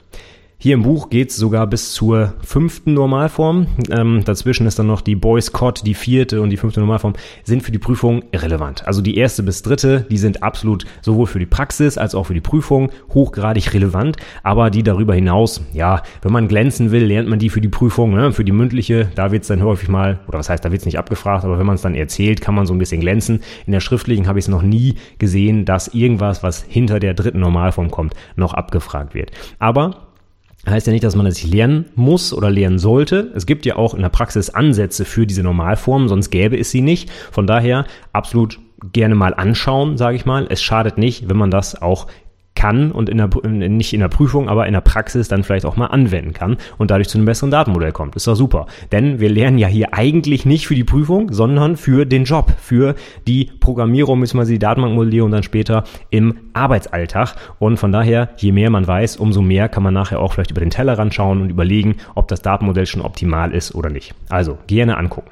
Hier 0.60 0.74
im 0.74 0.82
Buch 0.82 1.12
geht's 1.12 1.36
sogar 1.36 1.68
bis 1.68 1.94
zur 1.94 2.34
fünften 2.42 2.96
Normalform. 2.96 3.68
Ähm, 3.92 4.24
dazwischen 4.26 4.66
ist 4.66 4.80
dann 4.80 4.88
noch 4.88 5.02
die 5.02 5.16
Boys 5.16 5.52
Cod, 5.52 5.86
die 5.86 5.94
vierte 5.94 6.42
und 6.42 6.50
die 6.50 6.58
fünfte 6.58 6.80
Normalform, 6.80 7.14
sind 7.44 7.62
für 7.62 7.72
die 7.72 7.78
Prüfung 7.78 8.24
irrelevant. 8.32 8.88
Also 8.88 9.04
die 9.04 9.18
erste 9.18 9.44
bis 9.44 9.62
dritte, 9.62 10.08
die 10.10 10.18
sind 10.18 10.42
absolut 10.42 10.86
sowohl 11.04 11.28
für 11.28 11.38
die 11.38 11.46
Praxis 11.46 12.00
als 12.00 12.16
auch 12.16 12.24
für 12.24 12.34
die 12.34 12.42
Prüfung 12.42 12.90
hochgradig 13.14 13.72
relevant. 13.76 14.18
Aber 14.42 14.72
die 14.72 14.82
darüber 14.82 15.14
hinaus, 15.14 15.62
ja, 15.74 16.02
wenn 16.24 16.32
man 16.32 16.48
glänzen 16.48 16.90
will, 16.90 17.06
lernt 17.06 17.30
man 17.30 17.38
die 17.38 17.52
für 17.52 17.62
die 17.62 17.70
Prüfung, 17.70 18.16
ne? 18.16 18.32
für 18.32 18.44
die 18.44 18.52
mündliche. 18.52 19.12
Da 19.14 19.32
wird's 19.32 19.50
dann 19.50 19.62
häufig 19.62 19.90
mal, 19.90 20.22
oder 20.28 20.40
was 20.40 20.50
heißt, 20.50 20.66
da 20.66 20.72
wird's 20.72 20.86
nicht 20.86 20.98
abgefragt, 20.98 21.46
aber 21.46 21.60
wenn 21.60 21.68
man 21.68 21.76
es 21.76 21.84
dann 21.84 21.94
erzählt, 21.94 22.42
kann 22.42 22.56
man 22.56 22.66
so 22.66 22.74
ein 22.74 22.80
bisschen 22.80 23.02
glänzen. 23.02 23.42
In 23.68 23.74
der 23.74 23.80
schriftlichen 23.80 24.26
habe 24.26 24.40
ich 24.40 24.46
es 24.46 24.50
noch 24.50 24.64
nie 24.64 24.96
gesehen, 25.20 25.66
dass 25.66 25.90
irgendwas, 25.90 26.42
was 26.42 26.64
hinter 26.64 27.00
der 27.00 27.14
dritten 27.14 27.42
Normalform 27.42 27.92
kommt, 27.92 28.16
noch 28.36 28.56
abgefragt 28.56 29.14
wird. 29.14 29.30
Aber 29.60 30.07
Heißt 30.70 30.86
ja 30.86 30.94
nicht, 30.94 31.04
dass 31.04 31.16
man 31.16 31.26
das 31.26 31.44
lernen 31.44 31.86
muss 31.96 32.34
oder 32.34 32.50
lernen 32.50 32.78
sollte. 32.78 33.32
Es 33.36 33.46
gibt 33.46 33.66
ja 33.66 33.78
auch 33.78 33.94
in 33.94 34.02
der 34.02 34.10
Praxis 34.10 34.50
Ansätze 34.50 35.06
für 35.06 35.26
diese 35.26 35.44
Normalform, 35.44 36.10
sonst 36.10 36.30
gäbe 36.30 36.58
es 36.58 36.72
sie 36.72 36.82
nicht. 36.82 37.10
Von 37.32 37.48
daher 37.48 37.86
absolut 38.12 38.60
gerne 38.92 39.16
mal 39.16 39.34
anschauen, 39.34 39.98
sage 39.98 40.18
ich 40.18 40.26
mal. 40.26 40.46
Es 40.50 40.62
schadet 40.62 40.98
nicht, 40.98 41.30
wenn 41.30 41.38
man 41.38 41.52
das 41.52 41.82
auch 41.82 42.08
kann 42.58 42.92
und 42.92 43.08
in 43.08 43.18
der, 43.18 43.30
nicht 43.48 43.94
in 43.94 44.00
der 44.00 44.08
Prüfung, 44.08 44.50
aber 44.50 44.66
in 44.66 44.74
der 44.74 44.82
Praxis 44.82 45.28
dann 45.28 45.44
vielleicht 45.44 45.66
auch 45.66 45.78
mal 45.78 45.86
anwenden 45.86 46.34
kann 46.34 46.58
und 46.80 46.90
dadurch 46.90 47.08
zu 47.08 47.18
einem 47.18 47.26
besseren 47.26 47.52
Datenmodell 47.52 47.92
kommt. 47.92 48.16
Ist 48.16 48.26
doch 48.26 48.36
super. 48.36 48.66
Denn 48.92 49.20
wir 49.20 49.30
lernen 49.30 49.60
ja 49.60 49.68
hier 49.68 49.94
eigentlich 49.94 50.44
nicht 50.46 50.66
für 50.66 50.74
die 50.74 50.84
Prüfung, 50.84 51.32
sondern 51.32 51.78
für 51.78 52.06
den 52.06 52.24
Job, 52.24 52.52
für 52.60 52.96
die 53.28 53.52
Programmierung, 53.60 54.20
müssen 54.20 54.40
wir 54.40 54.46
die 54.46 54.58
Datenbankmodellierung 54.58 55.30
dann 55.30 55.44
später 55.44 55.84
im 56.10 56.34
Arbeitsalltag. 56.54 57.36
Und 57.60 57.78
von 57.78 57.92
daher, 57.92 58.30
je 58.38 58.52
mehr 58.52 58.72
man 58.72 58.88
weiß, 58.88 59.18
umso 59.18 59.44
mehr 59.44 59.70
kann 59.70 59.84
man 59.84 59.94
nachher 59.94 60.20
auch 60.20 60.34
vielleicht 60.34 60.52
über 60.52 60.62
den 60.62 60.72
Tellerrand 60.72 61.14
schauen 61.14 61.42
und 61.42 61.52
überlegen, 61.52 61.98
ob 62.16 62.28
das 62.28 62.42
Datenmodell 62.42 62.88
schon 62.88 63.04
optimal 63.04 63.54
ist 63.54 63.76
oder 63.76 63.92
nicht. 63.92 64.16
Also 64.30 64.58
gerne 64.66 64.98
angucken. 64.98 65.30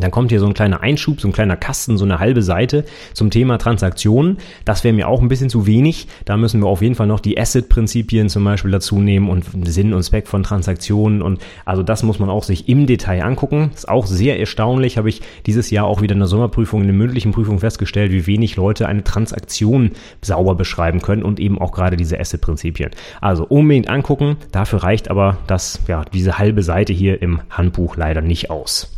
Dann 0.00 0.10
kommt 0.10 0.30
hier 0.30 0.40
so 0.40 0.46
ein 0.46 0.54
kleiner 0.54 0.80
Einschub, 0.80 1.20
so 1.20 1.28
ein 1.28 1.32
kleiner 1.32 1.56
Kasten, 1.56 1.98
so 1.98 2.04
eine 2.04 2.18
halbe 2.18 2.42
Seite 2.42 2.84
zum 3.12 3.30
Thema 3.30 3.58
Transaktionen. 3.58 4.38
Das 4.64 4.84
wäre 4.84 4.94
mir 4.94 5.08
auch 5.08 5.20
ein 5.20 5.28
bisschen 5.28 5.50
zu 5.50 5.66
wenig. 5.66 6.06
Da 6.24 6.36
müssen 6.36 6.60
wir 6.60 6.66
auf 6.66 6.82
jeden 6.82 6.94
Fall 6.94 7.06
noch 7.06 7.20
die 7.20 7.38
Asset-Prinzipien 7.38 8.28
zum 8.28 8.44
Beispiel 8.44 8.70
dazu 8.70 9.00
nehmen 9.00 9.28
und 9.28 9.44
Sinn 9.66 9.92
und 9.92 10.02
Zweck 10.02 10.28
von 10.28 10.42
Transaktionen. 10.42 11.22
Und 11.22 11.40
also 11.64 11.82
das 11.82 12.02
muss 12.02 12.18
man 12.18 12.30
auch 12.30 12.44
sich 12.44 12.68
im 12.68 12.86
Detail 12.86 13.22
angucken. 13.22 13.70
Ist 13.74 13.88
auch 13.88 14.06
sehr 14.06 14.38
erstaunlich, 14.38 14.98
habe 14.98 15.08
ich 15.08 15.22
dieses 15.46 15.70
Jahr 15.70 15.86
auch 15.86 16.00
wieder 16.00 16.14
in 16.14 16.20
der 16.20 16.28
Sommerprüfung, 16.28 16.80
in 16.82 16.88
der 16.88 16.96
mündlichen 16.96 17.32
Prüfung 17.32 17.58
festgestellt, 17.58 18.12
wie 18.12 18.26
wenig 18.26 18.56
Leute 18.56 18.86
eine 18.86 19.04
Transaktion 19.04 19.92
sauber 20.22 20.54
beschreiben 20.54 21.00
können 21.00 21.22
und 21.22 21.40
eben 21.40 21.58
auch 21.58 21.72
gerade 21.72 21.96
diese 21.96 22.18
Asset-Prinzipien. 22.18 22.90
Also 23.20 23.44
unbedingt 23.44 23.88
angucken. 23.88 24.36
Dafür 24.52 24.82
reicht 24.82 25.10
aber 25.10 25.38
das, 25.46 25.80
ja, 25.88 26.04
diese 26.04 26.38
halbe 26.38 26.62
Seite 26.62 26.92
hier 26.92 27.20
im 27.22 27.40
Handbuch 27.50 27.96
leider 27.96 28.20
nicht 28.20 28.50
aus. 28.50 28.97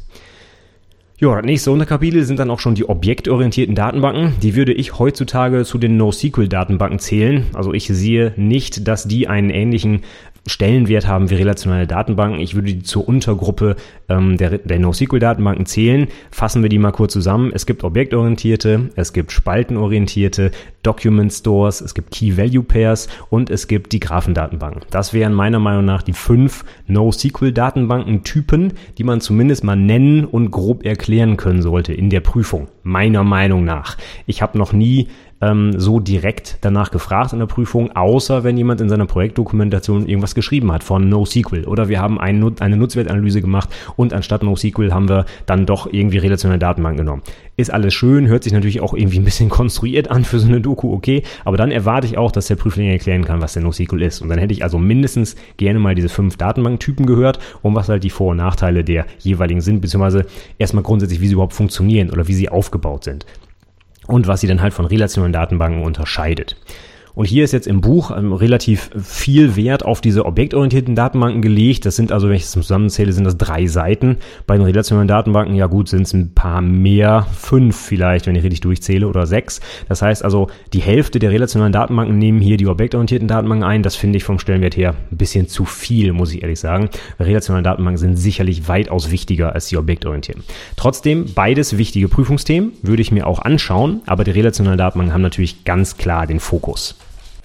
Ja, 1.21 1.37
das 1.37 1.45
nächste 1.45 1.71
Unterkapitel 1.71 2.25
sind 2.25 2.39
dann 2.39 2.51
auch 2.51 2.61
schon 2.61 2.75
die 2.75 2.89
objektorientierten 2.89 3.75
Datenbanken. 3.75 4.33
Die 4.41 4.57
würde 4.57 4.73
ich 4.73 4.99
heutzutage 4.99 5.67
zu 5.67 5.77
den 5.77 5.99
NoSQL-Datenbanken 5.99 6.99
zählen. 6.99 7.45
Also 7.53 7.75
ich 7.75 7.89
sehe 7.89 8.33
nicht, 8.37 8.89
dass 8.89 9.07
die 9.07 9.29
einen 9.29 9.51
ähnlichen 9.51 10.01
Stellenwert 10.47 11.07
haben 11.07 11.31
wie 11.31 11.35
relationale 11.35 11.87
Datenbanken. 11.87 12.41
Ich 12.41 12.55
würde 12.55 12.73
die 12.73 12.83
zur 12.83 13.07
Untergruppe 13.09 13.77
ähm, 14.09 14.37
der, 14.37 14.59
der 14.59 14.79
NoSQL-Datenbanken 14.79 15.67
zählen. 15.67 16.09
Fassen 16.31 16.63
wir 16.63 16.69
die 16.69 16.79
mal 16.79 16.93
kurz 16.93 17.13
zusammen. 17.13 17.53
Es 17.55 17.67
gibt 17.67 17.85
objektorientierte, 17.85 18.91
es 18.97 19.13
gibt 19.13 19.33
spaltenorientierte, 19.33 20.51
Document 20.83 21.31
Stores, 21.31 21.83
es 21.83 21.95
gibt 21.95 22.11
Key 22.11 22.37
Value 22.39 22.63
Pairs 22.63 23.09
und 23.29 23.51
es 23.51 23.69
gibt 23.69 23.93
die 23.93 24.01
Graphendatenbanken. 24.01 24.83
Das 24.91 25.13
wären 25.13 25.35
meiner 25.35 25.59
Meinung 25.59 25.85
nach 25.85 26.03
die 26.03 26.15
fünf 26.15 26.65
NoSQL-Datenbanken-Typen, 26.87 28.73
die 28.97 29.05
man 29.05 29.21
zumindest 29.21 29.63
mal 29.63 29.77
nennen 29.77 30.25
und 30.25 30.51
grob 30.51 30.85
erklären 30.85 31.37
können 31.37 31.61
sollte 31.61 31.93
in 31.93 32.09
der 32.09 32.21
Prüfung. 32.21 32.69
Meiner 32.83 33.25
Meinung 33.25 33.65
nach. 33.65 33.99
Ich 34.27 34.41
habe 34.41 34.57
noch 34.57 34.73
nie 34.73 35.09
ähm, 35.41 35.79
so 35.79 36.01
direkt 36.01 36.59
danach 36.61 36.91
gefragt 36.91 37.33
in 37.33 37.39
der 37.39 37.47
Prüfung, 37.47 37.95
außer 37.95 38.45
wenn 38.45 38.57
jemand 38.57 38.81
in 38.81 38.89
seiner 38.89 39.07
Projektdokumentation 39.07 40.07
irgendwas 40.07 40.35
geschrieben 40.35 40.73
hat 40.73 40.85
von 40.85 41.09
NoSQL. 41.09 41.65
Oder 41.65 41.89
wir 41.89 42.01
haben 42.01 42.21
ein, 42.21 42.61
eine 42.61 42.77
Nutzwertanalyse 42.77 43.41
gemacht 43.41 43.71
und 43.97 44.13
anstatt 44.13 44.43
NoSQL 44.43 44.93
haben 44.93 45.09
wir 45.09 45.27
dann 45.47 45.67
doch 45.67 45.91
irgendwie 45.91 46.19
relationelle 46.19 46.59
Datenbank 46.59 46.99
genommen. 46.99 47.23
Ist 47.57 47.73
alles 47.73 47.95
schön, 47.95 48.27
hört 48.29 48.45
sich 48.45 48.53
natürlich 48.53 48.81
auch 48.81 48.95
irgendwie 48.95 49.19
ein 49.19 49.25
bisschen 49.25 49.49
konstruiert 49.51 50.11
an 50.11 50.25
für 50.25 50.39
so 50.39 50.49
eine 50.49 50.61
Doku, 50.61 50.93
okay, 50.93 51.23
aber 51.45 51.57
dann 51.57 51.71
erwarte 51.71 52.07
ich 52.07 52.19
auch, 52.19 52.33
dass 52.33 52.47
der 52.47 52.57
Prüfling 52.57 52.89
erklären 52.89 53.25
kann, 53.25 53.41
was 53.41 53.55
der 53.55 53.63
NoSQL 53.63 54.03
ist. 54.03 54.23
Und 54.23 54.29
dann 54.29 54.39
hätte 54.39 54.53
ich 54.53 54.63
also 54.63 54.79
mindestens 54.79 55.37
gerne 55.57 55.79
mal 55.79 55.95
diese 55.95 56.09
fünf 56.09 56.37
Datenbanktypen 56.37 57.07
gehört 57.07 57.39
und 57.63 57.75
was 57.75 57.89
halt 57.89 58.05
die 58.05 58.11
Vor- 58.11 58.31
und 58.31 58.39
Nachteile 58.39 58.85
der 58.85 59.07
jeweiligen 59.19 59.61
sind, 59.61 59.81
beziehungsweise 59.81 60.27
erstmal 60.59 60.83
grundsätzlich, 60.83 61.21
wie 61.21 61.27
sie 61.27 61.35
überhaupt 61.35 61.55
funktionieren 61.55 62.11
oder 62.11 62.29
wie 62.29 62.35
sie 62.35 62.49
aufgebaut 62.49 63.05
sind 63.05 63.27
und 64.11 64.27
was 64.27 64.41
sie 64.41 64.47
dann 64.47 64.63
halt 64.63 64.75
von 64.75 64.87
relationalen 64.87 65.33
Datenbanken 65.33 65.83
unterscheidet. 65.83 66.57
Und 67.21 67.27
hier 67.27 67.45
ist 67.45 67.53
jetzt 67.53 67.67
im 67.67 67.83
Buch 67.83 68.17
ähm, 68.17 68.33
relativ 68.33 68.89
viel 68.99 69.55
Wert 69.55 69.85
auf 69.85 70.01
diese 70.01 70.25
objektorientierten 70.25 70.95
Datenbanken 70.95 71.43
gelegt. 71.43 71.85
Das 71.85 71.95
sind 71.95 72.13
also, 72.13 72.31
wenn 72.31 72.37
ich 72.37 72.45
es 72.45 72.51
zusammenzähle, 72.51 73.13
sind 73.13 73.25
das 73.25 73.37
drei 73.37 73.67
Seiten. 73.67 74.17
Bei 74.47 74.57
den 74.57 74.65
relationalen 74.65 75.07
Datenbanken, 75.07 75.55
ja 75.55 75.67
gut, 75.67 75.91
sind 75.91 76.07
es 76.07 76.15
ein 76.15 76.33
paar 76.33 76.63
mehr, 76.63 77.27
fünf 77.37 77.77
vielleicht, 77.77 78.27
wenn 78.27 78.37
ich 78.37 78.43
richtig 78.43 78.63
durchzähle, 78.63 79.07
oder 79.07 79.27
sechs. 79.27 79.61
Das 79.87 80.01
heißt 80.01 80.25
also, 80.25 80.49
die 80.73 80.81
Hälfte 80.81 81.19
der 81.19 81.31
relationalen 81.31 81.75
Datenbanken 81.75 82.17
nehmen 82.17 82.41
hier 82.41 82.57
die 82.57 82.67
objektorientierten 82.67 83.29
Datenbanken 83.29 83.69
ein. 83.69 83.83
Das 83.83 83.97
finde 83.97 84.17
ich 84.17 84.25
vom 84.25 84.39
Stellenwert 84.39 84.79
her 84.79 84.95
ein 85.13 85.19
bisschen 85.19 85.47
zu 85.47 85.67
viel, 85.67 86.15
muss 86.15 86.33
ich 86.33 86.41
ehrlich 86.41 86.59
sagen. 86.59 86.89
Relationale 87.19 87.65
Datenbanken 87.65 87.99
sind 87.99 88.17
sicherlich 88.17 88.67
weitaus 88.67 89.11
wichtiger 89.11 89.53
als 89.53 89.69
die 89.69 89.77
objektorientierten. 89.77 90.43
Trotzdem, 90.77 91.27
beides 91.35 91.77
wichtige 91.77 92.09
Prüfungsthemen, 92.09 92.73
würde 92.81 93.03
ich 93.03 93.13
mir 93.13 93.27
auch 93.27 93.41
anschauen, 93.41 94.01
aber 94.07 94.25
die 94.25 94.31
relationalen 94.31 94.79
Datenbanken 94.79 95.13
haben 95.13 95.21
natürlich 95.21 95.67
ganz 95.67 95.99
klar 95.99 96.27
den 96.27 96.41
Fokus. 96.41 96.97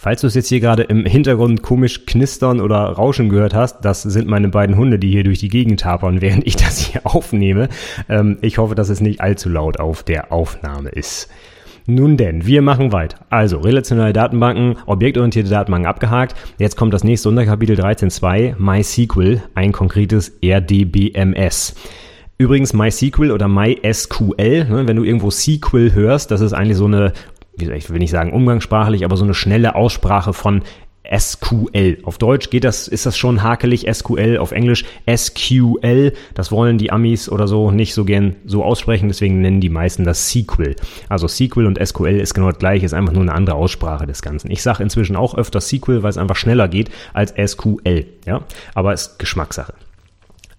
Falls 0.05 0.21
du 0.21 0.27
es 0.27 0.35
jetzt 0.35 0.49
hier 0.49 0.59
gerade 0.59 0.83
im 0.83 1.03
Hintergrund 1.03 1.63
komisch 1.63 2.05
knistern 2.05 2.61
oder 2.61 2.77
rauschen 2.77 3.27
gehört 3.27 3.55
hast, 3.55 3.83
das 3.83 4.03
sind 4.03 4.27
meine 4.27 4.49
beiden 4.49 4.77
Hunde, 4.77 4.99
die 4.99 5.09
hier 5.09 5.23
durch 5.23 5.39
die 5.39 5.47
Gegend 5.47 5.79
tapern, 5.79 6.21
während 6.21 6.45
ich 6.45 6.55
das 6.55 6.77
hier 6.77 7.07
aufnehme. 7.07 7.69
Ähm, 8.07 8.37
ich 8.41 8.59
hoffe, 8.59 8.75
dass 8.75 8.89
es 8.89 9.01
nicht 9.01 9.19
allzu 9.21 9.49
laut 9.49 9.79
auf 9.79 10.03
der 10.03 10.31
Aufnahme 10.31 10.89
ist. 10.89 11.27
Nun 11.87 12.17
denn, 12.17 12.45
wir 12.45 12.61
machen 12.61 12.91
weiter. 12.91 13.17
Also, 13.31 13.57
relationale 13.57 14.13
Datenbanken, 14.13 14.77
objektorientierte 14.85 15.49
Datenbanken 15.49 15.89
abgehakt. 15.89 16.35
Jetzt 16.59 16.77
kommt 16.77 16.93
das 16.93 17.03
nächste 17.03 17.29
Unterkapitel 17.29 17.75
13.2, 17.75 18.59
MySQL, 18.59 19.41
ein 19.55 19.71
konkretes 19.71 20.33
RDBMS. 20.43 21.73
Übrigens 22.37 22.73
MySQL 22.73 23.31
oder 23.31 23.47
MySQL, 23.47 24.65
ne, 24.65 24.87
wenn 24.87 24.97
du 24.97 25.03
irgendwo 25.03 25.31
SQL 25.31 25.93
hörst, 25.93 26.31
das 26.31 26.41
ist 26.41 26.51
eigentlich 26.51 26.75
so 26.77 26.85
eine 26.85 27.13
ich 27.57 27.89
will 27.89 27.99
nicht 27.99 28.11
sagen 28.11 28.33
umgangssprachlich, 28.33 29.05
aber 29.05 29.17
so 29.17 29.23
eine 29.23 29.33
schnelle 29.33 29.75
Aussprache 29.75 30.33
von 30.33 30.63
SQL. 31.15 31.99
Auf 32.03 32.17
Deutsch 32.17 32.49
geht 32.49 32.63
das, 32.63 32.87
ist 32.87 33.05
das 33.05 33.17
schon 33.17 33.43
hakelig 33.43 33.85
SQL, 33.91 34.37
auf 34.37 34.51
Englisch 34.51 34.85
SQL. 35.13 36.13
Das 36.33 36.51
wollen 36.51 36.77
die 36.77 36.91
Amis 36.91 37.29
oder 37.29 37.47
so 37.47 37.71
nicht 37.71 37.93
so 37.93 38.05
gern 38.05 38.35
so 38.45 38.63
aussprechen, 38.63 39.07
deswegen 39.07 39.41
nennen 39.41 39.61
die 39.61 39.69
meisten 39.69 40.03
das 40.03 40.29
SQL. 40.29 40.75
Also 41.09 41.27
SQL 41.27 41.65
und 41.65 41.85
SQL 41.85 42.19
ist 42.19 42.33
genau 42.33 42.49
das 42.49 42.59
gleiche, 42.59 42.85
ist 42.85 42.93
einfach 42.93 43.13
nur 43.13 43.21
eine 43.21 43.33
andere 43.33 43.55
Aussprache 43.55 44.07
des 44.07 44.21
Ganzen. 44.21 44.51
Ich 44.51 44.61
sage 44.63 44.83
inzwischen 44.83 45.15
auch 45.15 45.35
öfter 45.35 45.61
SQL, 45.61 46.03
weil 46.03 46.09
es 46.09 46.17
einfach 46.17 46.35
schneller 46.35 46.67
geht 46.67 46.89
als 47.13 47.33
SQL, 47.37 48.05
ja, 48.25 48.41
aber 48.73 48.93
ist 48.93 49.19
Geschmackssache. 49.19 49.73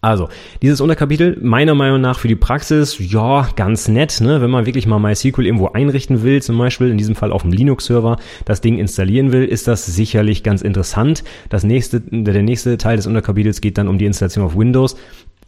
Also, 0.06 0.28
dieses 0.62 0.80
Unterkapitel, 0.80 1.36
meiner 1.42 1.74
Meinung 1.74 2.00
nach 2.00 2.20
für 2.20 2.28
die 2.28 2.36
Praxis, 2.36 2.96
ja, 3.00 3.48
ganz 3.56 3.88
nett, 3.88 4.20
ne? 4.20 4.40
wenn 4.40 4.50
man 4.50 4.64
wirklich 4.64 4.86
mal 4.86 5.00
MySQL 5.00 5.44
irgendwo 5.44 5.70
einrichten 5.70 6.22
will, 6.22 6.40
zum 6.40 6.56
Beispiel 6.58 6.90
in 6.90 6.96
diesem 6.96 7.16
Fall 7.16 7.32
auf 7.32 7.42
dem 7.42 7.50
Linux-Server, 7.50 8.16
das 8.44 8.60
Ding 8.60 8.78
installieren 8.78 9.32
will, 9.32 9.44
ist 9.44 9.66
das 9.66 9.84
sicherlich 9.84 10.44
ganz 10.44 10.62
interessant. 10.62 11.24
Das 11.48 11.64
nächste, 11.64 12.02
der 12.02 12.44
nächste 12.44 12.78
Teil 12.78 12.94
des 12.94 13.08
Unterkapitels 13.08 13.60
geht 13.60 13.78
dann 13.78 13.88
um 13.88 13.98
die 13.98 14.04
Installation 14.04 14.44
auf 14.44 14.56
Windows. 14.56 14.96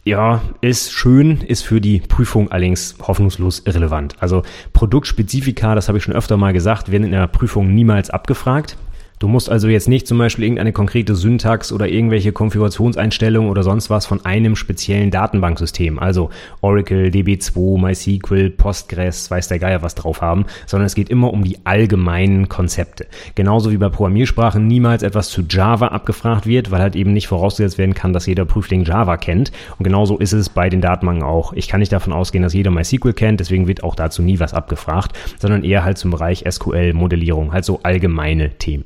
Ja, 0.03 0.41
ist 0.59 0.91
schön, 0.91 1.39
ist 1.39 1.61
für 1.61 1.79
die 1.79 2.01
Prüfung 2.01 2.51
allerdings 2.51 2.97
hoffnungslos 3.01 3.61
irrelevant. 3.65 4.15
Also 4.19 4.43
Produktspezifika, 4.73 5.73
das 5.73 5.87
habe 5.87 5.99
ich 5.99 6.03
schon 6.03 6.15
öfter 6.15 6.35
mal 6.35 6.51
gesagt, 6.51 6.91
werden 6.91 7.05
in 7.05 7.11
der 7.11 7.27
Prüfung 7.27 7.73
niemals 7.73 8.09
abgefragt. 8.09 8.75
Du 9.19 9.27
musst 9.27 9.49
also 9.49 9.67
jetzt 9.67 9.89
nicht 9.89 10.07
zum 10.07 10.17
Beispiel 10.17 10.45
irgendeine 10.45 10.71
konkrete 10.71 11.13
Syntax 11.13 11.73
oder 11.73 11.89
irgendwelche 11.89 12.31
Konfigurationseinstellungen 12.31 13.51
oder 13.51 13.63
sonst 13.63 13.89
was 13.89 14.05
von 14.05 14.23
einem 14.23 14.55
speziellen 14.55 15.11
Datenbanksystem, 15.11 15.99
also 15.99 16.29
Oracle, 16.61 17.09
DB2, 17.09 17.81
MySQL, 17.81 18.49
Postgres, 18.51 19.29
weiß 19.29 19.49
der 19.49 19.59
Geier 19.59 19.81
was 19.81 19.95
drauf 19.95 20.21
haben, 20.21 20.45
sondern 20.67 20.85
es 20.85 20.95
geht 20.95 21.09
immer 21.09 21.33
um 21.33 21.43
die 21.43 21.57
allgemeinen 21.65 22.47
Konzepte. 22.47 23.07
Genauso 23.35 23.71
wie 23.71 23.77
bei 23.77 23.89
Programmiersprachen 23.89 24.65
niemals 24.65 25.03
etwas 25.03 25.27
zu 25.27 25.41
Java 25.49 25.89
abgefragt 25.89 26.47
wird, 26.47 26.71
weil 26.71 26.79
halt 26.79 26.95
eben 26.95 27.11
nicht 27.11 27.27
vorausgesetzt 27.27 27.77
werden 27.77 27.95
kann, 27.95 28.13
dass 28.13 28.25
jeder 28.25 28.45
Prüfling 28.45 28.85
Java 28.85 29.17
kennt. 29.17 29.51
Und 29.77 29.83
genauso 29.83 30.17
ist 30.17 30.31
es 30.31 30.47
bei 30.47 30.69
den 30.69 30.79
Datenbanken 30.79 31.23
auch. 31.23 31.51
Ich 31.51 31.67
kann 31.67 31.81
nicht 31.81 31.91
davon 31.91 32.13
ausgehen, 32.13 32.43
dass 32.43 32.53
jeder 32.53 32.71
MySQL 32.71 33.11
kennt, 33.11 33.41
deswegen 33.41 33.67
wird 33.67 33.83
auch 33.83 33.95
dazu 33.95 34.21
nie 34.21 34.39
was 34.39 34.53
abgefragt, 34.53 35.11
sondern 35.39 35.65
eher 35.65 35.83
halt 35.83 35.97
zum 35.97 36.11
Bereich 36.11 36.45
SQL-Modellierung, 36.49 37.51
halt 37.51 37.65
so 37.65 37.81
allgemeine 37.83 38.51
Themen. 38.51 38.85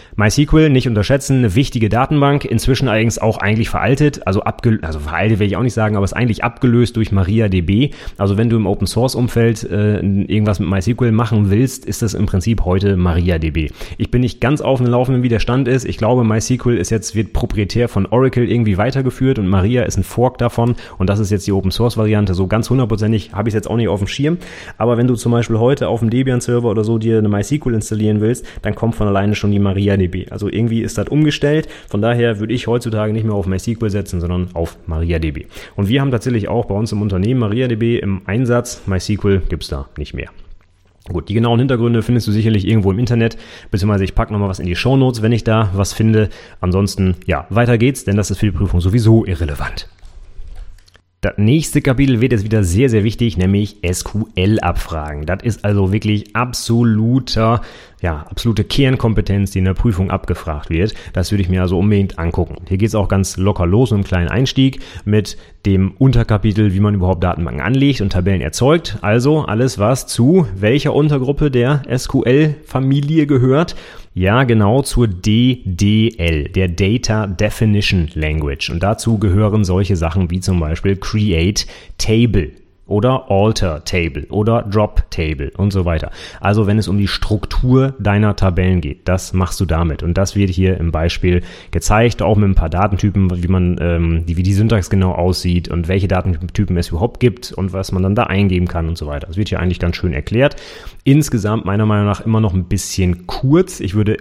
MySQL 0.15 0.69
nicht 0.69 0.87
unterschätzen, 0.87 1.37
eine 1.37 1.55
wichtige 1.55 1.87
Datenbank, 1.89 2.45
inzwischen 2.45 2.87
allerdings 2.89 3.17
auch 3.17 3.37
eigentlich 3.37 3.69
veraltet, 3.69 4.27
also 4.27 4.41
abgelöst, 4.41 4.83
also 4.83 4.99
veraltet 4.99 5.39
will 5.39 5.47
ich 5.47 5.55
auch 5.55 5.63
nicht 5.63 5.73
sagen, 5.73 5.95
aber 5.95 6.03
ist 6.03 6.13
eigentlich 6.13 6.43
abgelöst 6.43 6.97
durch 6.97 7.11
MariaDB. 7.11 7.91
Also 8.17 8.37
wenn 8.37 8.49
du 8.49 8.57
im 8.57 8.65
Open 8.65 8.87
Source 8.87 9.15
Umfeld 9.15 9.63
äh, 9.63 9.99
irgendwas 9.99 10.59
mit 10.59 10.69
MySQL 10.69 11.11
machen 11.11 11.49
willst, 11.49 11.85
ist 11.85 12.01
das 12.01 12.13
im 12.13 12.25
Prinzip 12.25 12.65
heute 12.65 12.97
MariaDB. 12.97 13.71
Ich 13.97 14.11
bin 14.11 14.21
nicht 14.21 14.41
ganz 14.41 14.59
auf 14.59 14.79
dem 14.79 14.87
Laufenden, 14.87 15.23
wie 15.23 15.29
der 15.29 15.39
Stand 15.39 15.67
ist. 15.67 15.85
Ich 15.85 15.97
glaube, 15.97 16.23
MySQL 16.23 16.77
ist 16.77 16.89
jetzt, 16.89 17.15
wird 17.15 17.31
proprietär 17.31 17.87
von 17.87 18.05
Oracle 18.05 18.49
irgendwie 18.49 18.77
weitergeführt 18.77 19.39
und 19.39 19.47
Maria 19.47 19.83
ist 19.83 19.97
ein 19.97 20.03
Fork 20.03 20.37
davon 20.37 20.75
und 20.97 21.09
das 21.09 21.19
ist 21.19 21.31
jetzt 21.31 21.47
die 21.47 21.53
Open 21.53 21.71
Source 21.71 21.95
Variante. 21.97 22.33
So 22.33 22.47
ganz 22.47 22.69
hundertprozentig 22.69 23.33
habe 23.33 23.47
ich 23.47 23.53
es 23.53 23.55
jetzt 23.55 23.69
auch 23.69 23.77
nicht 23.77 23.87
auf 23.87 23.99
dem 23.99 24.07
Schirm. 24.07 24.37
Aber 24.77 24.97
wenn 24.97 25.07
du 25.07 25.15
zum 25.15 25.31
Beispiel 25.31 25.57
heute 25.57 25.87
auf 25.87 25.99
dem 26.01 26.09
Debian 26.09 26.41
Server 26.41 26.69
oder 26.69 26.83
so 26.83 26.97
dir 26.97 27.17
eine 27.17 27.29
MySQL 27.29 27.73
installieren 27.73 28.19
willst, 28.19 28.45
dann 28.61 28.75
kommt 28.75 28.95
von 28.95 29.07
alleine 29.07 29.35
schon 29.35 29.51
die 29.51 29.59
MariaDB 29.59 30.00
MariaDB. 30.01 30.31
Also 30.31 30.49
irgendwie 30.49 30.81
ist 30.81 30.97
das 30.97 31.07
umgestellt. 31.07 31.67
Von 31.89 32.01
daher 32.01 32.39
würde 32.39 32.53
ich 32.53 32.67
heutzutage 32.67 33.13
nicht 33.13 33.23
mehr 33.23 33.35
auf 33.35 33.47
MySQL 33.47 33.89
setzen, 33.89 34.19
sondern 34.19 34.49
auf 34.53 34.77
MariaDB. 34.87 35.45
Und 35.75 35.89
wir 35.89 36.01
haben 36.01 36.11
tatsächlich 36.11 36.47
auch 36.47 36.65
bei 36.65 36.75
uns 36.75 36.91
im 36.91 37.01
Unternehmen 37.01 37.39
MariaDB 37.39 37.99
im 37.99 38.21
Einsatz. 38.25 38.83
MySQL 38.85 39.41
gibt 39.49 39.63
es 39.63 39.69
da 39.69 39.87
nicht 39.97 40.13
mehr. 40.13 40.29
Gut, 41.09 41.29
die 41.29 41.33
genauen 41.33 41.59
Hintergründe 41.59 42.03
findest 42.03 42.27
du 42.27 42.31
sicherlich 42.31 42.67
irgendwo 42.67 42.91
im 42.91 42.99
Internet, 42.99 43.35
beziehungsweise 43.71 44.03
ich 44.03 44.13
packe 44.13 44.31
nochmal 44.31 44.49
was 44.49 44.59
in 44.59 44.67
die 44.67 44.75
Shownotes, 44.75 45.23
wenn 45.23 45.31
ich 45.31 45.43
da 45.43 45.71
was 45.73 45.93
finde. 45.93 46.29
Ansonsten, 46.59 47.15
ja, 47.25 47.47
weiter 47.49 47.79
geht's, 47.79 48.05
denn 48.05 48.17
das 48.17 48.29
ist 48.29 48.37
für 48.37 48.45
die 48.45 48.51
Prüfung 48.51 48.81
sowieso 48.81 49.25
irrelevant. 49.25 49.89
Das 51.23 51.33
nächste 51.37 51.81
Kapitel 51.83 52.19
wird 52.19 52.31
jetzt 52.31 52.43
wieder 52.43 52.63
sehr, 52.63 52.89
sehr 52.89 53.03
wichtig, 53.03 53.37
nämlich 53.37 53.77
SQL-Abfragen. 53.85 55.27
Das 55.27 55.43
ist 55.43 55.63
also 55.63 55.93
wirklich 55.93 56.35
absoluter, 56.35 57.61
ja, 58.01 58.25
absolute 58.29 58.63
Kernkompetenz, 58.63 59.51
die 59.51 59.59
in 59.59 59.65
der 59.65 59.75
Prüfung 59.75 60.09
abgefragt 60.09 60.69
wird. 60.69 60.93
Das 61.13 61.31
würde 61.31 61.43
ich 61.43 61.49
mir 61.49 61.61
also 61.61 61.77
unbedingt 61.77 62.17
angucken. 62.17 62.55
Hier 62.67 62.77
geht 62.77 62.87
es 62.87 62.95
auch 62.95 63.07
ganz 63.07 63.37
locker 63.37 63.65
los, 63.65 63.93
einem 63.93 64.03
kleinen 64.03 64.27
Einstieg 64.27 64.79
mit 65.05 65.37
dem 65.65 65.91
Unterkapitel, 65.91 66.73
wie 66.73 66.79
man 66.79 66.95
überhaupt 66.95 67.23
Datenbanken 67.23 67.61
anlegt 67.61 68.01
und 68.01 68.11
Tabellen 68.11 68.41
erzeugt. 68.41 68.97
Also 69.01 69.45
alles, 69.45 69.77
was 69.77 70.07
zu 70.07 70.47
welcher 70.55 70.93
Untergruppe 70.93 71.51
der 71.51 71.83
SQL-Familie 71.95 73.27
gehört 73.27 73.75
ja, 74.13 74.43
genau 74.43 74.81
zur 74.81 75.07
DDL, 75.07 76.49
der 76.49 76.67
Data 76.67 77.27
Definition 77.27 78.09
Language. 78.13 78.69
Und 78.69 78.83
dazu 78.83 79.17
gehören 79.17 79.63
solche 79.63 79.95
Sachen 79.95 80.29
wie 80.29 80.41
zum 80.41 80.59
Beispiel 80.59 80.97
Create 80.97 81.65
Table 81.97 82.51
oder 82.85 83.31
Alter 83.31 83.85
Table 83.85 84.25
oder 84.29 84.63
Drop 84.63 85.03
Table 85.11 85.51
und 85.55 85.71
so 85.71 85.85
weiter. 85.85 86.11
Also 86.39 86.67
wenn 86.67 86.77
es 86.77 86.87
um 86.87 86.97
die 86.97 87.07
Struktur 87.07 87.93
deiner 87.99 88.35
Tabellen 88.35 88.81
geht, 88.81 89.07
das 89.07 89.33
machst 89.33 89.59
du 89.59 89.65
damit. 89.65 90.03
Und 90.03 90.17
das 90.17 90.35
wird 90.35 90.49
hier 90.49 90.77
im 90.77 90.91
Beispiel 90.91 91.41
gezeigt, 91.71 92.21
auch 92.21 92.35
mit 92.35 92.49
ein 92.49 92.55
paar 92.55 92.69
Datentypen, 92.69 93.41
wie 93.41 93.47
man, 93.47 93.77
ähm, 93.79 94.23
wie 94.25 94.43
die 94.43 94.53
Syntax 94.53 94.89
genau 94.89 95.13
aussieht 95.13 95.69
und 95.69 95.87
welche 95.87 96.07
Datentypen 96.07 96.75
es 96.77 96.89
überhaupt 96.89 97.19
gibt 97.19 97.51
und 97.51 97.71
was 97.71 97.91
man 97.91 98.03
dann 98.03 98.15
da 98.15 98.23
eingeben 98.23 98.67
kann 98.67 98.89
und 98.89 98.97
so 98.97 99.07
weiter. 99.07 99.27
Das 99.27 99.37
wird 99.37 99.49
hier 99.49 99.59
eigentlich 99.59 99.79
ganz 99.79 99.95
schön 99.95 100.13
erklärt. 100.13 100.55
Insgesamt 101.03 101.65
meiner 101.65 101.85
Meinung 101.85 102.05
nach 102.05 102.21
immer 102.21 102.41
noch 102.41 102.53
ein 102.53 102.65
bisschen 102.65 103.25
kurz. 103.27 103.79
Ich 103.79 103.93
würde 103.93 104.17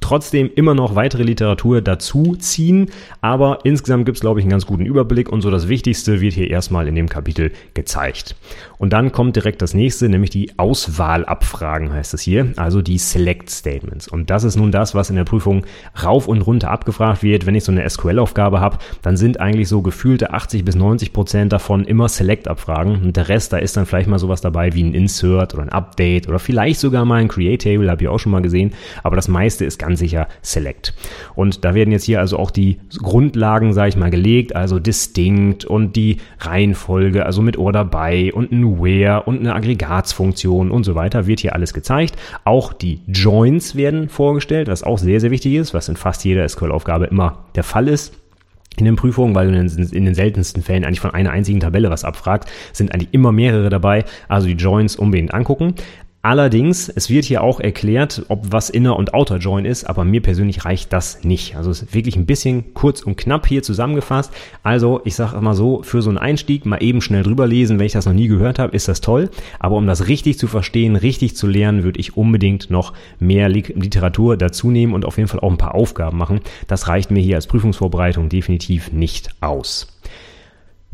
trotzdem 0.00 0.50
immer 0.54 0.74
noch 0.74 0.94
weitere 0.94 1.22
Literatur 1.22 1.80
dazu 1.80 2.36
ziehen, 2.36 2.90
aber 3.20 3.60
insgesamt 3.64 4.06
gibt 4.06 4.16
es, 4.16 4.20
glaube 4.20 4.40
ich, 4.40 4.44
einen 4.44 4.50
ganz 4.50 4.66
guten 4.66 4.86
Überblick 4.86 5.28
und 5.28 5.42
so 5.42 5.50
das 5.50 5.68
Wichtigste 5.68 6.20
wird 6.20 6.34
hier 6.34 6.50
erstmal 6.50 6.88
in 6.88 6.94
dem 6.94 7.08
Kapitel 7.08 7.52
gezeigt. 7.74 8.36
Und 8.78 8.92
dann 8.92 9.12
kommt 9.12 9.36
direkt 9.36 9.62
das 9.62 9.74
nächste, 9.74 10.08
nämlich 10.08 10.30
die 10.30 10.52
Auswahlabfragen 10.56 11.92
heißt 11.92 12.14
es 12.14 12.22
hier, 12.22 12.52
also 12.56 12.80
die 12.82 12.98
Select 12.98 13.50
Statements. 13.50 14.08
Und 14.08 14.30
das 14.30 14.44
ist 14.44 14.56
nun 14.56 14.72
das, 14.72 14.94
was 14.94 15.10
in 15.10 15.16
der 15.16 15.24
Prüfung 15.24 15.66
rauf 16.02 16.28
und 16.28 16.40
runter 16.40 16.70
abgefragt 16.70 17.22
wird. 17.22 17.46
Wenn 17.46 17.54
ich 17.54 17.64
so 17.64 17.72
eine 17.72 17.88
SQL-Aufgabe 17.88 18.60
habe, 18.60 18.78
dann 19.02 19.16
sind 19.16 19.38
eigentlich 19.38 19.68
so 19.68 19.82
gefühlte 19.82 20.32
80 20.32 20.64
bis 20.64 20.76
90 20.76 21.12
Prozent 21.12 21.52
davon 21.52 21.84
immer 21.84 22.08
Select-Abfragen 22.08 23.02
und 23.02 23.16
der 23.16 23.28
Rest, 23.28 23.52
da 23.52 23.58
ist 23.58 23.76
dann 23.76 23.86
vielleicht 23.86 24.08
mal 24.08 24.18
sowas 24.18 24.40
dabei 24.40 24.74
wie 24.74 24.82
ein 24.82 24.94
Insert 24.94 25.52
oder 25.54 25.62
ein 25.62 25.68
Update 25.68 26.28
oder 26.28 26.38
vielleicht 26.38 26.80
sogar 26.80 27.04
mal 27.04 27.16
ein 27.16 27.28
Create-Table, 27.28 27.90
habe 27.90 28.02
ich 28.02 28.08
auch 28.08 28.18
schon 28.18 28.32
mal 28.32 28.42
gesehen, 28.42 28.72
aber 29.02 29.16
das 29.16 29.28
meiste 29.28 29.64
ist 29.64 29.78
ganz 29.78 29.89
sicher 29.96 30.28
Select. 30.42 30.94
Und 31.34 31.64
da 31.64 31.74
werden 31.74 31.92
jetzt 31.92 32.04
hier 32.04 32.20
also 32.20 32.38
auch 32.38 32.50
die 32.50 32.78
Grundlagen, 32.98 33.72
sage 33.72 33.90
ich 33.90 33.96
mal, 33.96 34.10
gelegt, 34.10 34.54
also 34.54 34.78
Distinct 34.78 35.64
und 35.64 35.96
die 35.96 36.18
Reihenfolge, 36.38 37.26
also 37.26 37.42
mit 37.42 37.56
Order 37.56 37.84
by 37.84 38.32
und 38.34 38.52
ein 38.52 38.82
Where 38.82 39.22
und 39.22 39.40
eine 39.40 39.54
Aggregatsfunktion 39.54 40.70
und 40.70 40.84
so 40.84 40.94
weiter, 40.94 41.26
wird 41.26 41.40
hier 41.40 41.54
alles 41.54 41.74
gezeigt. 41.74 42.16
Auch 42.44 42.72
die 42.72 43.00
Joins 43.06 43.76
werden 43.76 44.08
vorgestellt, 44.08 44.68
was 44.68 44.82
auch 44.82 44.98
sehr, 44.98 45.20
sehr 45.20 45.30
wichtig 45.30 45.54
ist, 45.54 45.74
was 45.74 45.88
in 45.88 45.96
fast 45.96 46.24
jeder 46.24 46.48
SQL-Aufgabe 46.48 47.06
immer 47.06 47.44
der 47.54 47.64
Fall 47.64 47.88
ist 47.88 48.14
in 48.76 48.84
den 48.84 48.96
Prüfungen, 48.96 49.34
weil 49.34 49.50
du 49.50 49.58
in 49.58 50.04
den 50.04 50.14
seltensten 50.14 50.62
Fällen 50.62 50.84
eigentlich 50.84 51.00
von 51.00 51.12
einer 51.12 51.30
einzigen 51.30 51.60
Tabelle 51.60 51.90
was 51.90 52.04
abfragst, 52.04 52.48
sind 52.72 52.92
eigentlich 52.94 53.12
immer 53.12 53.32
mehrere 53.32 53.68
dabei. 53.68 54.04
Also 54.28 54.46
die 54.46 54.54
Joins 54.54 54.96
unbedingt 54.96 55.34
angucken. 55.34 55.74
Allerdings, 56.22 56.90
es 56.90 57.08
wird 57.08 57.24
hier 57.24 57.42
auch 57.42 57.60
erklärt, 57.60 58.26
ob 58.28 58.52
was 58.52 58.68
Inner- 58.68 58.96
und 58.96 59.14
Outer 59.14 59.38
Join 59.38 59.64
ist, 59.64 59.84
aber 59.84 60.04
mir 60.04 60.20
persönlich 60.20 60.66
reicht 60.66 60.92
das 60.92 61.24
nicht. 61.24 61.56
Also 61.56 61.70
es 61.70 61.80
ist 61.80 61.94
wirklich 61.94 62.14
ein 62.16 62.26
bisschen 62.26 62.74
kurz 62.74 63.00
und 63.00 63.16
knapp 63.16 63.46
hier 63.46 63.62
zusammengefasst. 63.62 64.30
Also 64.62 65.00
ich 65.04 65.14
sage 65.14 65.38
immer 65.38 65.54
so, 65.54 65.82
für 65.82 66.02
so 66.02 66.10
einen 66.10 66.18
Einstieg 66.18 66.66
mal 66.66 66.82
eben 66.82 67.00
schnell 67.00 67.22
drüber 67.22 67.46
lesen, 67.46 67.78
wenn 67.78 67.86
ich 67.86 67.92
das 67.92 68.04
noch 68.04 68.12
nie 68.12 68.28
gehört 68.28 68.58
habe, 68.58 68.76
ist 68.76 68.86
das 68.86 69.00
toll. 69.00 69.30
Aber 69.60 69.76
um 69.76 69.86
das 69.86 70.08
richtig 70.08 70.38
zu 70.38 70.46
verstehen, 70.46 70.96
richtig 70.96 71.36
zu 71.36 71.46
lernen, 71.46 71.84
würde 71.84 71.98
ich 71.98 72.18
unbedingt 72.18 72.68
noch 72.68 72.92
mehr 73.18 73.48
Literatur 73.48 74.36
dazu 74.36 74.70
nehmen 74.70 74.92
und 74.92 75.06
auf 75.06 75.16
jeden 75.16 75.28
Fall 75.28 75.40
auch 75.40 75.50
ein 75.50 75.56
paar 75.56 75.74
Aufgaben 75.74 76.18
machen. 76.18 76.40
Das 76.66 76.86
reicht 76.86 77.10
mir 77.10 77.20
hier 77.20 77.36
als 77.36 77.46
Prüfungsvorbereitung 77.46 78.28
definitiv 78.28 78.92
nicht 78.92 79.30
aus. 79.40 79.86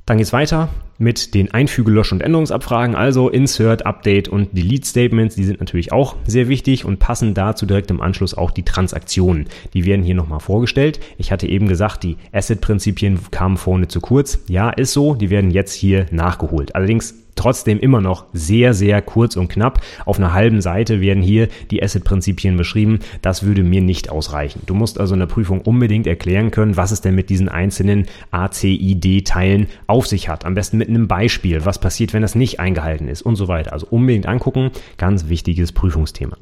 Dann 0.04 0.18
geht's 0.18 0.32
weiter 0.32 0.68
mit 0.98 1.35
den 1.35 1.52
Einfüge-, 1.52 1.90
Lösch- 1.90 2.12
und 2.12 2.22
Änderungsabfragen, 2.22 2.94
also 2.94 3.28
Insert, 3.28 3.87
Update 3.87 4.28
und 4.28 4.56
Delete 4.56 4.87
Statements. 4.87 5.35
Die 5.35 5.44
sind 5.44 5.61
natürlich 5.61 5.92
auch 5.92 6.16
sehr 6.26 6.48
wichtig 6.48 6.85
und 6.85 6.98
passen 6.98 7.35
dazu 7.35 7.66
direkt 7.66 7.90
im 7.90 8.00
Anschluss 8.00 8.35
auch 8.35 8.50
die 8.50 8.64
Transaktionen. 8.64 9.46
Die 9.74 9.85
werden 9.85 10.04
hier 10.04 10.14
nochmal 10.14 10.40
vorgestellt. 10.40 11.00
Ich 11.18 11.32
hatte 11.32 11.46
eben 11.46 11.68
gesagt, 11.68 12.02
die 12.02 12.16
Asset-Prinzipien 12.32 13.18
kamen 13.30 13.56
vorne 13.56 13.88
zu 13.88 14.00
kurz. 14.00 14.38
Ja, 14.48 14.70
ist 14.70 14.92
so. 14.92 15.14
Die 15.14 15.30
werden 15.30 15.50
jetzt 15.50 15.72
hier 15.72 16.06
nachgeholt. 16.11 16.74
Allerdings 16.74 17.25
trotzdem 17.37 17.79
immer 17.79 18.01
noch 18.01 18.25
sehr, 18.33 18.75
sehr 18.75 19.01
kurz 19.03 19.37
und 19.37 19.49
knapp. 19.49 19.81
Auf 20.05 20.18
einer 20.18 20.33
halben 20.33 20.61
Seite 20.61 21.01
werden 21.01 21.22
hier 21.22 21.49
die 21.70 21.83
Asset-Prinzipien 21.83 22.57
beschrieben. 22.57 22.99
Das 23.22 23.44
würde 23.44 23.62
mir 23.62 23.83
nicht 23.83 24.11
ausreichen. 24.11 24.62
Du 24.66 24.75
musst 24.75 24.99
also 24.99 25.14
in 25.14 25.20
der 25.20 25.27
Prüfung 25.27 25.61
unbedingt 25.61 26.07
erklären 26.07 26.51
können, 26.51 26.77
was 26.77 26.90
es 26.90 27.01
denn 27.01 27.14
mit 27.14 27.31
diesen 27.31 27.49
einzelnen 27.49 28.07
ACID-Teilen 28.33 29.68
auf 29.87 30.07
sich 30.07 30.29
hat. 30.29 30.44
Am 30.44 30.55
besten 30.55 30.79
mit 30.79 30.88
einem 30.88 31.07
Beispiel. 31.07 31.64
Was 31.64 31.79
passiert, 31.79 32.12
wenn 32.12 32.22
das 32.22 32.35
nicht 32.35 32.59
eingehalten 32.59 33.09
ist 33.09 33.22
und 33.22 33.37
so 33.37 33.46
weiter. 33.49 33.72
Also 33.72 33.87
unbedingt 33.88 34.27
angucken. 34.27 34.70
Ganz 34.96 35.29
wichtiges 35.29 35.72
Prüfungsthema. 35.72 36.37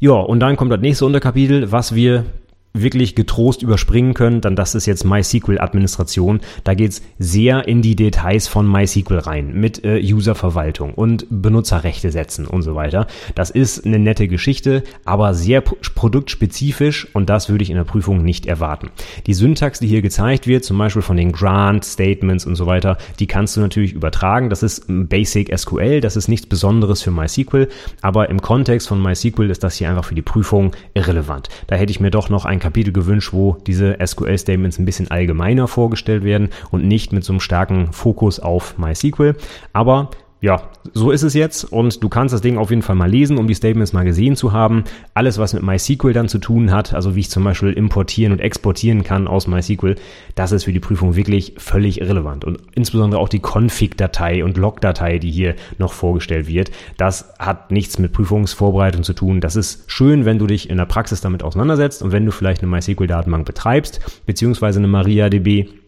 Ja, 0.00 0.14
und 0.14 0.40
dann 0.40 0.56
kommt 0.56 0.72
das 0.72 0.80
nächste 0.80 1.06
Unterkapitel, 1.06 1.70
was 1.70 1.94
wir 1.94 2.24
wirklich 2.74 3.14
getrost 3.14 3.62
überspringen 3.62 4.14
können, 4.14 4.40
dann 4.40 4.56
das 4.56 4.74
ist 4.74 4.86
jetzt 4.86 5.04
MySQL-Administration. 5.04 6.40
Da 6.64 6.74
geht's 6.74 7.02
sehr 7.18 7.68
in 7.68 7.82
die 7.82 7.96
Details 7.96 8.48
von 8.48 8.70
MySQL 8.70 9.18
rein, 9.18 9.52
mit 9.54 9.84
äh, 9.84 10.00
Userverwaltung 10.02 10.94
und 10.94 11.26
Benutzerrechte 11.30 12.10
setzen 12.10 12.46
und 12.46 12.62
so 12.62 12.74
weiter. 12.74 13.06
Das 13.34 13.50
ist 13.50 13.84
eine 13.84 13.98
nette 13.98 14.28
Geschichte, 14.28 14.82
aber 15.04 15.34
sehr 15.34 15.60
produktspezifisch 15.60 17.08
und 17.12 17.28
das 17.28 17.48
würde 17.48 17.62
ich 17.62 17.70
in 17.70 17.76
der 17.76 17.84
Prüfung 17.84 18.22
nicht 18.22 18.46
erwarten. 18.46 18.90
Die 19.26 19.34
Syntax, 19.34 19.80
die 19.80 19.88
hier 19.88 20.02
gezeigt 20.02 20.46
wird, 20.46 20.64
zum 20.64 20.78
Beispiel 20.78 21.02
von 21.02 21.16
den 21.16 21.32
Grant, 21.32 21.84
Statements 21.84 22.46
und 22.46 22.56
so 22.56 22.66
weiter, 22.66 22.96
die 23.18 23.26
kannst 23.26 23.56
du 23.56 23.60
natürlich 23.60 23.92
übertragen. 23.92 24.48
Das 24.48 24.62
ist 24.62 24.84
Basic 24.88 25.56
SQL, 25.56 26.00
das 26.00 26.16
ist 26.16 26.28
nichts 26.28 26.46
Besonderes 26.46 27.02
für 27.02 27.10
MySQL, 27.10 27.68
aber 28.00 28.30
im 28.30 28.40
Kontext 28.40 28.88
von 28.88 29.02
MySQL 29.02 29.50
ist 29.50 29.62
das 29.62 29.76
hier 29.76 29.90
einfach 29.90 30.04
für 30.04 30.14
die 30.14 30.22
Prüfung 30.22 30.72
irrelevant. 30.94 31.48
Da 31.66 31.76
hätte 31.76 31.90
ich 31.90 32.00
mir 32.00 32.10
doch 32.10 32.30
noch 32.30 32.46
ein 32.46 32.61
Kapitel 32.62 32.92
gewünscht, 32.92 33.32
wo 33.32 33.56
diese 33.66 33.98
SQL-Statements 34.04 34.78
ein 34.78 34.84
bisschen 34.84 35.10
allgemeiner 35.10 35.68
vorgestellt 35.68 36.24
werden 36.24 36.50
und 36.70 36.86
nicht 36.86 37.12
mit 37.12 37.24
so 37.24 37.32
einem 37.32 37.40
starken 37.40 37.92
Fokus 37.92 38.40
auf 38.40 38.78
MySQL. 38.78 39.34
Aber 39.72 40.10
ja, 40.42 40.60
so 40.92 41.12
ist 41.12 41.22
es 41.22 41.34
jetzt 41.34 41.62
und 41.62 42.02
du 42.02 42.08
kannst 42.08 42.34
das 42.34 42.40
Ding 42.40 42.58
auf 42.58 42.70
jeden 42.70 42.82
Fall 42.82 42.96
mal 42.96 43.08
lesen, 43.08 43.38
um 43.38 43.46
die 43.46 43.54
Statements 43.54 43.92
mal 43.92 44.02
gesehen 44.02 44.34
zu 44.34 44.52
haben. 44.52 44.82
Alles, 45.14 45.38
was 45.38 45.54
mit 45.54 45.62
MySQL 45.62 46.12
dann 46.12 46.28
zu 46.28 46.38
tun 46.38 46.72
hat, 46.72 46.94
also 46.94 47.14
wie 47.14 47.20
ich 47.20 47.30
zum 47.30 47.44
Beispiel 47.44 47.72
importieren 47.72 48.32
und 48.32 48.40
exportieren 48.40 49.04
kann 49.04 49.28
aus 49.28 49.46
MySQL, 49.46 49.94
das 50.34 50.50
ist 50.50 50.64
für 50.64 50.72
die 50.72 50.80
Prüfung 50.80 51.14
wirklich 51.14 51.54
völlig 51.58 52.00
irrelevant. 52.00 52.44
Und 52.44 52.58
insbesondere 52.74 53.20
auch 53.20 53.28
die 53.28 53.38
Config-Datei 53.38 54.42
und 54.42 54.56
Log-Datei, 54.56 55.20
die 55.20 55.30
hier 55.30 55.54
noch 55.78 55.92
vorgestellt 55.92 56.48
wird, 56.48 56.72
das 56.96 57.34
hat 57.38 57.70
nichts 57.70 58.00
mit 58.00 58.12
Prüfungsvorbereitung 58.12 59.04
zu 59.04 59.12
tun. 59.12 59.40
Das 59.40 59.54
ist 59.54 59.84
schön, 59.86 60.24
wenn 60.24 60.40
du 60.40 60.48
dich 60.48 60.68
in 60.68 60.76
der 60.76 60.86
Praxis 60.86 61.20
damit 61.20 61.44
auseinandersetzt 61.44 62.02
und 62.02 62.10
wenn 62.10 62.26
du 62.26 62.32
vielleicht 62.32 62.62
eine 62.62 62.70
MySQL-Datenbank 62.72 63.46
betreibst, 63.46 64.00
beziehungsweise 64.26 64.80
eine 64.80 64.88
MariaDB 64.88 65.81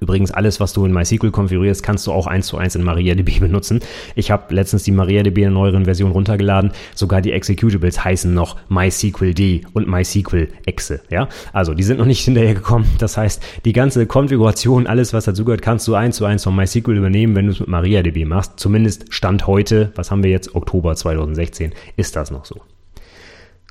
Übrigens, 0.00 0.30
alles, 0.30 0.60
was 0.60 0.72
du 0.72 0.84
in 0.84 0.92
MySQL 0.92 1.30
konfigurierst, 1.30 1.82
kannst 1.82 2.06
du 2.06 2.12
auch 2.12 2.26
eins 2.26 2.46
zu 2.46 2.56
eins 2.56 2.74
in 2.74 2.82
MariaDB 2.82 3.38
benutzen. 3.40 3.80
Ich 4.14 4.30
habe 4.30 4.54
letztens 4.54 4.84
die 4.84 4.92
MariaDB 4.92 5.44
in 5.44 5.52
neueren 5.52 5.84
Version 5.84 6.12
runtergeladen. 6.12 6.72
Sogar 6.94 7.20
die 7.20 7.32
Executables 7.32 8.04
heißen 8.04 8.32
noch 8.32 8.56
MySQLD 8.68 9.66
und 9.72 9.88
MySQL-Exe. 9.88 11.00
Ja? 11.10 11.28
Also, 11.52 11.74
die 11.74 11.82
sind 11.82 11.98
noch 11.98 12.06
nicht 12.06 12.24
hinterhergekommen. 12.24 12.88
Das 12.98 13.16
heißt, 13.16 13.42
die 13.64 13.72
ganze 13.72 14.06
Konfiguration, 14.06 14.86
alles, 14.86 15.12
was 15.12 15.24
dazugehört, 15.24 15.62
kannst 15.62 15.86
du 15.88 15.94
eins 15.94 16.16
zu 16.16 16.24
eins 16.24 16.44
von 16.44 16.54
MySQL 16.54 16.96
übernehmen, 16.96 17.34
wenn 17.34 17.46
du 17.46 17.52
es 17.52 17.60
mit 17.60 17.68
MariaDB 17.68 18.24
machst. 18.24 18.52
Zumindest 18.56 19.12
Stand 19.12 19.46
heute, 19.46 19.92
was 19.94 20.10
haben 20.10 20.22
wir 20.22 20.30
jetzt, 20.30 20.54
Oktober 20.54 20.94
2016, 20.94 21.72
ist 21.96 22.16
das 22.16 22.30
noch 22.30 22.44
so. 22.44 22.60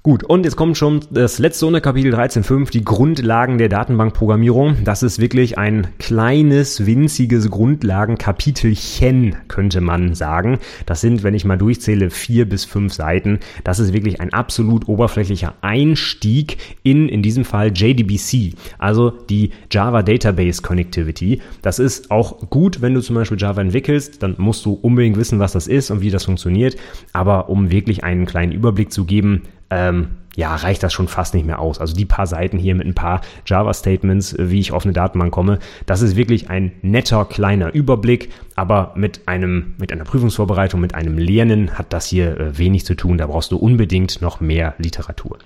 Gut, 0.06 0.24
und 0.24 0.44
jetzt 0.44 0.56
kommt 0.56 0.78
schon 0.78 1.00
das 1.10 1.40
letzte 1.40 1.66
unter 1.66 1.82
Kapitel 1.82 2.14
13.5, 2.14 2.70
die 2.70 2.86
Grundlagen 2.86 3.58
der 3.58 3.70
Datenbankprogrammierung. 3.70 4.84
Das 4.84 5.02
ist 5.02 5.18
wirklich 5.18 5.58
ein 5.58 5.88
kleines, 5.98 6.86
winziges 6.86 7.50
Grundlagenkapitelchen, 7.50 9.36
könnte 9.48 9.82
man 9.82 10.14
sagen. 10.14 10.60
Das 10.86 11.02
sind, 11.02 11.24
wenn 11.24 11.34
ich 11.34 11.44
mal 11.44 11.58
durchzähle, 11.58 12.12
vier 12.12 12.48
bis 12.48 12.66
fünf 12.66 12.94
Seiten. 12.94 13.40
Das 13.64 13.80
ist 13.80 13.94
wirklich 13.94 14.22
ein 14.22 14.32
absolut 14.32 14.88
oberflächlicher 14.88 15.56
Einstieg 15.62 16.58
in, 16.84 17.10
in 17.10 17.24
diesem 17.24 17.44
Fall 17.44 17.72
JDBC, 17.74 18.54
also 18.78 19.10
die 19.10 19.50
Java 19.72 20.04
Database 20.04 20.62
Connectivity. 20.62 21.42
Das 21.64 21.80
ist 21.80 22.12
auch 22.12 22.52
gut, 22.52 22.84
wenn 22.84 22.94
du 22.94 23.02
zum 23.02 23.16
Beispiel 23.16 23.42
Java 23.42 23.60
entwickelst, 23.60 24.22
dann 24.22 24.36
musst 24.38 24.68
du 24.68 24.74
unbedingt 24.74 25.18
wissen, 25.18 25.40
was 25.40 25.54
das 25.54 25.66
ist 25.66 25.90
und 25.90 26.02
wie 26.02 26.12
das 26.12 26.26
funktioniert. 26.26 26.78
Aber 27.12 27.50
um 27.50 27.72
wirklich 27.72 28.04
einen 28.04 28.28
kleinen 28.28 28.52
Überblick 28.52 28.94
zu 28.94 29.06
geben, 29.06 29.42
ähm, 29.70 30.10
ja, 30.36 30.54
reicht 30.56 30.84
das 30.84 30.94
schon 30.94 31.08
fast 31.08 31.34
nicht 31.34 31.46
mehr 31.46 31.60
aus. 31.60 31.80
Also 31.80 31.96
die 31.96 32.06
paar 32.06 32.28
Seiten 32.28 32.58
hier 32.58 32.76
mit 32.76 32.86
ein 32.86 32.94
paar 32.94 33.22
Java-Statements, 33.46 34.34
äh, 34.34 34.50
wie 34.50 34.60
ich 34.60 34.72
auf 34.72 34.84
eine 34.86 34.94
Datenbank 34.94 35.34
komme, 35.34 35.60
das 35.86 36.02
ist 36.02 36.16
wirklich 36.16 36.50
ein 36.50 36.72
netter 36.82 37.26
kleiner 37.26 37.74
Überblick, 37.74 38.32
aber 38.56 38.94
mit 38.96 39.28
einem, 39.28 39.76
mit 39.78 39.92
einer 39.92 40.04
Prüfungsvorbereitung, 40.04 40.82
mit 40.82 40.96
einem 40.96 41.18
Lernen 41.18 41.78
hat 41.78 41.94
das 41.94 42.08
hier 42.08 42.40
äh, 42.40 42.58
wenig 42.58 42.86
zu 42.86 42.96
tun. 42.96 43.18
Da 43.18 43.28
brauchst 43.28 43.52
du 43.52 43.58
unbedingt 43.58 44.22
noch 44.22 44.40
mehr 44.40 44.76
Literatur. 44.78 45.38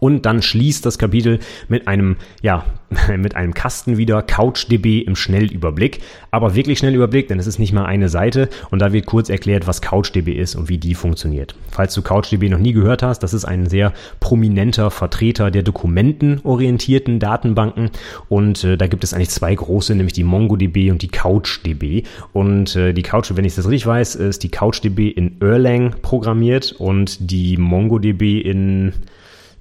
Und 0.00 0.24
dann 0.24 0.40
schließt 0.40 0.86
das 0.86 0.98
Kapitel 0.98 1.40
mit 1.68 1.88
einem, 1.88 2.16
ja, 2.42 2.64
mit 3.16 3.36
einem 3.36 3.52
Kasten 3.52 3.98
wieder, 3.98 4.22
CouchDB 4.22 5.00
im 5.00 5.14
Schnellüberblick. 5.14 6.00
Aber 6.30 6.54
wirklich 6.54 6.78
Schnellüberblick, 6.78 7.28
denn 7.28 7.38
es 7.38 7.46
ist 7.46 7.58
nicht 7.58 7.72
mal 7.72 7.84
eine 7.84 8.08
Seite 8.08 8.48
und 8.70 8.80
da 8.80 8.92
wird 8.92 9.06
kurz 9.06 9.28
erklärt, 9.28 9.66
was 9.66 9.82
CouchDB 9.82 10.32
ist 10.32 10.54
und 10.54 10.68
wie 10.68 10.78
die 10.78 10.94
funktioniert. 10.94 11.54
Falls 11.70 11.94
du 11.94 12.02
CouchDB 12.02 12.48
noch 12.48 12.58
nie 12.58 12.72
gehört 12.72 13.02
hast, 13.02 13.20
das 13.20 13.34
ist 13.34 13.44
ein 13.44 13.66
sehr 13.66 13.92
prominenter 14.20 14.90
Vertreter 14.90 15.50
der 15.50 15.62
dokumentenorientierten 15.62 17.18
Datenbanken 17.18 17.90
und 18.28 18.64
äh, 18.64 18.76
da 18.76 18.86
gibt 18.86 19.04
es 19.04 19.12
eigentlich 19.12 19.30
zwei 19.30 19.54
große, 19.54 19.94
nämlich 19.94 20.14
die 20.14 20.24
MongoDB 20.24 20.90
und 20.90 21.02
die 21.02 21.08
CouchDB. 21.08 22.04
Und 22.32 22.74
äh, 22.74 22.94
die 22.94 23.02
Couch, 23.02 23.30
wenn 23.34 23.44
ich 23.44 23.54
das 23.54 23.68
richtig 23.68 23.86
weiß, 23.86 24.14
ist 24.16 24.42
die 24.42 24.50
CouchDB 24.50 25.08
in 25.08 25.40
Erlang 25.40 25.96
programmiert 26.00 26.72
und 26.72 27.30
die 27.30 27.56
MongoDB 27.56 28.40
in 28.40 28.92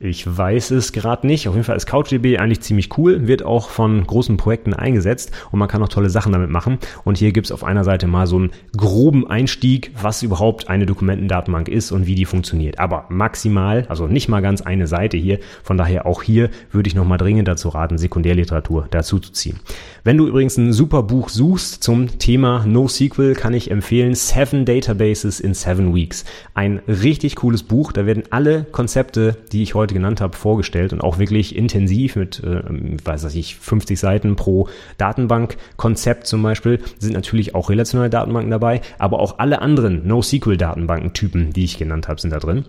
ich 0.03 0.25
weiß 0.25 0.71
es 0.71 0.91
gerade 0.91 1.25
nicht. 1.25 1.47
Auf 1.47 1.55
jeden 1.55 1.63
Fall 1.63 1.77
ist 1.77 1.85
CouchDB 1.85 2.37
eigentlich 2.37 2.59
ziemlich 2.59 2.97
cool, 2.97 3.25
wird 3.25 3.43
auch 3.43 3.69
von 3.69 4.05
großen 4.05 4.35
Projekten 4.35 4.73
eingesetzt 4.73 5.31
und 5.51 5.59
man 5.59 5.69
kann 5.69 5.81
auch 5.81 5.87
tolle 5.87 6.09
Sachen 6.09 6.33
damit 6.33 6.49
machen. 6.49 6.77
Und 7.05 7.17
hier 7.17 7.31
gibt 7.31 7.47
es 7.47 7.51
auf 7.53 7.63
einer 7.63 7.85
Seite 7.85 8.07
mal 8.07 8.27
so 8.27 8.35
einen 8.35 8.51
groben 8.75 9.25
Einstieg, 9.25 9.91
was 10.01 10.21
überhaupt 10.21 10.67
eine 10.67 10.85
Dokumentendatenbank 10.85 11.69
ist 11.69 11.93
und 11.93 12.05
wie 12.05 12.15
die 12.15 12.25
funktioniert. 12.25 12.79
Aber 12.79 13.05
maximal, 13.07 13.85
also 13.87 14.07
nicht 14.07 14.27
mal 14.27 14.41
ganz 14.41 14.61
eine 14.61 14.87
Seite 14.87 15.15
hier. 15.15 15.39
Von 15.63 15.77
daher 15.77 16.05
auch 16.05 16.21
hier 16.21 16.49
würde 16.71 16.89
ich 16.89 16.95
nochmal 16.95 17.17
dringend 17.17 17.47
dazu 17.47 17.69
raten, 17.69 17.97
Sekundärliteratur 17.97 18.87
dazu 18.91 19.19
zu 19.19 19.31
ziehen. 19.31 19.61
Wenn 20.03 20.17
du 20.17 20.27
übrigens 20.27 20.57
ein 20.57 20.73
super 20.73 21.03
Buch 21.03 21.29
suchst 21.29 21.81
zum 21.81 22.19
Thema 22.19 22.65
NoSQL, 22.65 23.35
kann 23.35 23.53
ich 23.53 23.71
empfehlen 23.71 24.15
Seven 24.15 24.65
Databases 24.65 25.39
in 25.39 25.53
Seven 25.53 25.95
Weeks. 25.95 26.25
Ein 26.53 26.81
richtig 26.89 27.37
cooles 27.37 27.63
Buch. 27.63 27.93
Da 27.93 28.05
werden 28.05 28.23
alle 28.31 28.65
Konzepte, 28.65 29.37
die 29.53 29.63
ich 29.63 29.75
heute 29.75 29.92
heute 29.93 29.99
genannt 29.99 30.21
habe, 30.21 30.35
vorgestellt 30.35 30.93
und 30.93 31.01
auch 31.01 31.19
wirklich 31.19 31.55
intensiv 31.55 32.15
mit, 32.15 32.43
äh, 32.43 32.61
weiß 33.05 33.35
ich, 33.35 33.55
50 33.55 33.99
Seiten 33.99 34.35
pro 34.35 34.67
Datenbankkonzept 34.97 36.27
zum 36.27 36.41
Beispiel, 36.43 36.79
sind 36.99 37.13
natürlich 37.13 37.55
auch 37.55 37.69
relationale 37.69 38.09
Datenbanken 38.09 38.51
dabei, 38.51 38.81
aber 38.97 39.19
auch 39.19 39.39
alle 39.39 39.61
anderen 39.61 40.07
NoSQL-Datenbankentypen, 40.07 41.53
die 41.53 41.63
ich 41.63 41.77
genannt 41.77 42.07
habe, 42.07 42.19
sind 42.19 42.31
da 42.31 42.39
drin. 42.39 42.65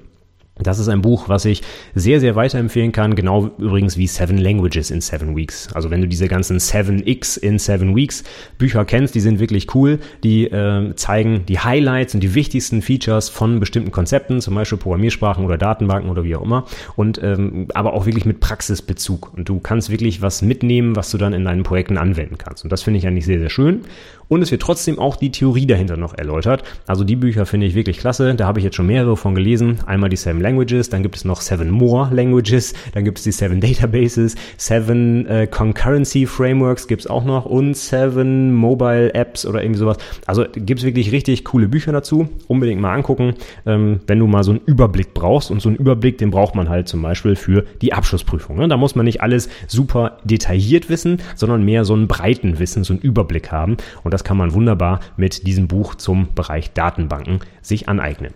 Das 0.61 0.79
ist 0.79 0.89
ein 0.89 1.03
Buch, 1.03 1.29
was 1.29 1.47
ich 1.47 1.63
sehr, 1.97 2.21
sehr 2.21 2.37
weiterempfehlen 2.37 2.93
kann. 2.93 3.17
Genau 3.17 3.51
übrigens 3.59 3.97
wie 3.97 4.07
Seven 4.07 4.39
Languages 4.39 4.93
in 4.93 5.01
Seven 5.01 5.35
Weeks. 5.35 5.73
Also 5.75 5.91
wenn 5.91 6.01
du 6.01 6.07
diese 6.07 6.29
ganzen 6.29 6.59
7x 6.59 7.37
in 7.37 7.59
Seven 7.59 7.97
Weeks 7.97 8.23
Bücher 8.57 8.85
kennst, 8.85 9.17
die 9.17 9.21
sind 9.21 9.41
wirklich 9.41 9.75
cool. 9.75 9.99
Die 10.23 10.45
äh, 10.45 10.95
zeigen 10.95 11.45
die 11.47 11.59
Highlights 11.59 12.15
und 12.15 12.21
die 12.21 12.37
wichtigsten 12.37 12.83
Features 12.83 13.31
von 13.31 13.59
bestimmten 13.59 13.91
Konzepten, 13.91 14.41
zum 14.41 14.55
Beispiel 14.55 14.79
Programmiersprachen 14.79 15.45
oder 15.45 15.59
Datenbanken 15.59 16.09
oder 16.09 16.23
wie 16.23 16.37
auch 16.37 16.43
immer. 16.43 16.67
Und 16.95 17.21
ähm, 17.21 17.67
aber 17.75 17.93
auch 17.93 18.07
wirklich 18.07 18.25
mit 18.25 18.39
Praxisbezug. 18.39 19.35
Und 19.37 19.49
du 19.49 19.59
kannst 19.59 19.91
wirklich 19.91 20.23
was 20.23 20.41
mitnehmen, 20.41 20.95
was 20.95 21.11
du 21.11 21.19
dann 21.19 21.33
in 21.33 21.45
deinen 21.45 21.65
Projekten 21.65 21.99
anwenden 21.99 22.39
kannst. 22.39 22.63
Und 22.63 22.71
das 22.71 22.85
finde 22.85 22.99
ich 22.99 23.09
eigentlich 23.09 23.27
sehr, 23.27 23.41
sehr 23.41 23.51
schön. 23.51 23.83
Und 24.29 24.43
es 24.43 24.51
wird 24.51 24.63
trotzdem 24.63 24.99
auch 24.99 25.17
die 25.17 25.31
Theorie 25.31 25.67
dahinter 25.67 25.97
noch 25.97 26.15
erläutert. 26.15 26.63
Also 26.87 27.05
die 27.05 27.17
Bücher 27.17 27.45
finde 27.45 27.67
ich 27.67 27.75
wirklich 27.75 27.99
klasse. 27.99 28.35
Da 28.35 28.47
habe 28.47 28.59
ich 28.59 28.65
jetzt 28.65 28.77
schon 28.77 28.87
mehrere 28.87 29.17
von 29.17 29.35
gelesen. 29.35 29.79
Einmal 29.87 30.11
die 30.11 30.17
Seven 30.17 30.41
Languages, 30.45 30.91
dann 30.91 31.03
gibt 31.03 31.17
es 31.17 31.25
noch 31.25 31.41
Seven 31.41 31.71
More 31.71 32.15
Languages, 32.15 32.75
dann 32.93 33.05
gibt 33.05 33.19
es 33.19 33.25
die 33.25 33.33
Seven 33.33 33.61
Databases, 33.61 34.37
Seven 34.59 35.27
äh, 35.27 35.47
Concurrency 35.47 36.27
Frameworks 36.27 36.87
gibt 36.87 37.01
es 37.03 37.07
auch 37.07 37.25
noch 37.25 37.47
und 37.47 37.77
Seven 37.77 38.53
Mobile 38.53 39.15
Apps 39.15 39.47
oder 39.47 39.63
irgendwie 39.63 39.79
sowas. 39.79 39.97
Also 40.27 40.45
gibt 40.55 40.81
es 40.81 40.87
wirklich 40.87 41.13
richtig 41.13 41.45
coole 41.45 41.69
Bücher 41.69 41.93
dazu. 41.93 42.29
Unbedingt 42.47 42.81
mal 42.81 42.95
angucken, 42.95 43.35
ähm, 43.67 44.01
wenn 44.07 44.19
du 44.19 44.27
mal 44.27 44.45
so 44.45 44.53
einen 44.53 44.61
Überblick 44.67 45.15
brauchst. 45.15 45.51
Und 45.51 45.61
so 45.61 45.69
einen 45.69 45.77
Überblick, 45.77 46.19
den 46.19 46.31
braucht 46.31 46.55
man 46.55 46.69
halt 46.69 46.89
zum 46.89 47.03
Beispiel 47.03 47.37
für 47.37 47.65
die 47.81 47.93
Abschlussprüfung. 47.93 48.57
Ne? 48.57 48.69
Da 48.69 48.77
muss 48.77 48.95
man 48.95 49.05
nicht 49.05 49.23
alles 49.23 49.49
super 49.67 50.19
detailliert 50.25 50.89
wissen, 50.89 51.19
sondern 51.35 51.65
mehr 51.65 51.85
so 51.85 51.95
einen 51.95 52.09
breiten 52.09 52.59
Wissen, 52.59 52.85
so 52.85 52.93
einen 52.93 53.03
Überblick 53.03 53.51
haben. 53.51 53.77
Und 54.03 54.13
das 54.13 54.25
kann 54.25 54.37
man 54.37 54.53
wunderbar 54.53 55.01
mit 55.17 55.47
diesem 55.47 55.69
Buch 55.69 55.95
zum 55.95 56.29
Bereich 56.35 56.73
Datenbanken 56.73 57.41
sich 57.63 57.89
aneignen. 57.89 58.35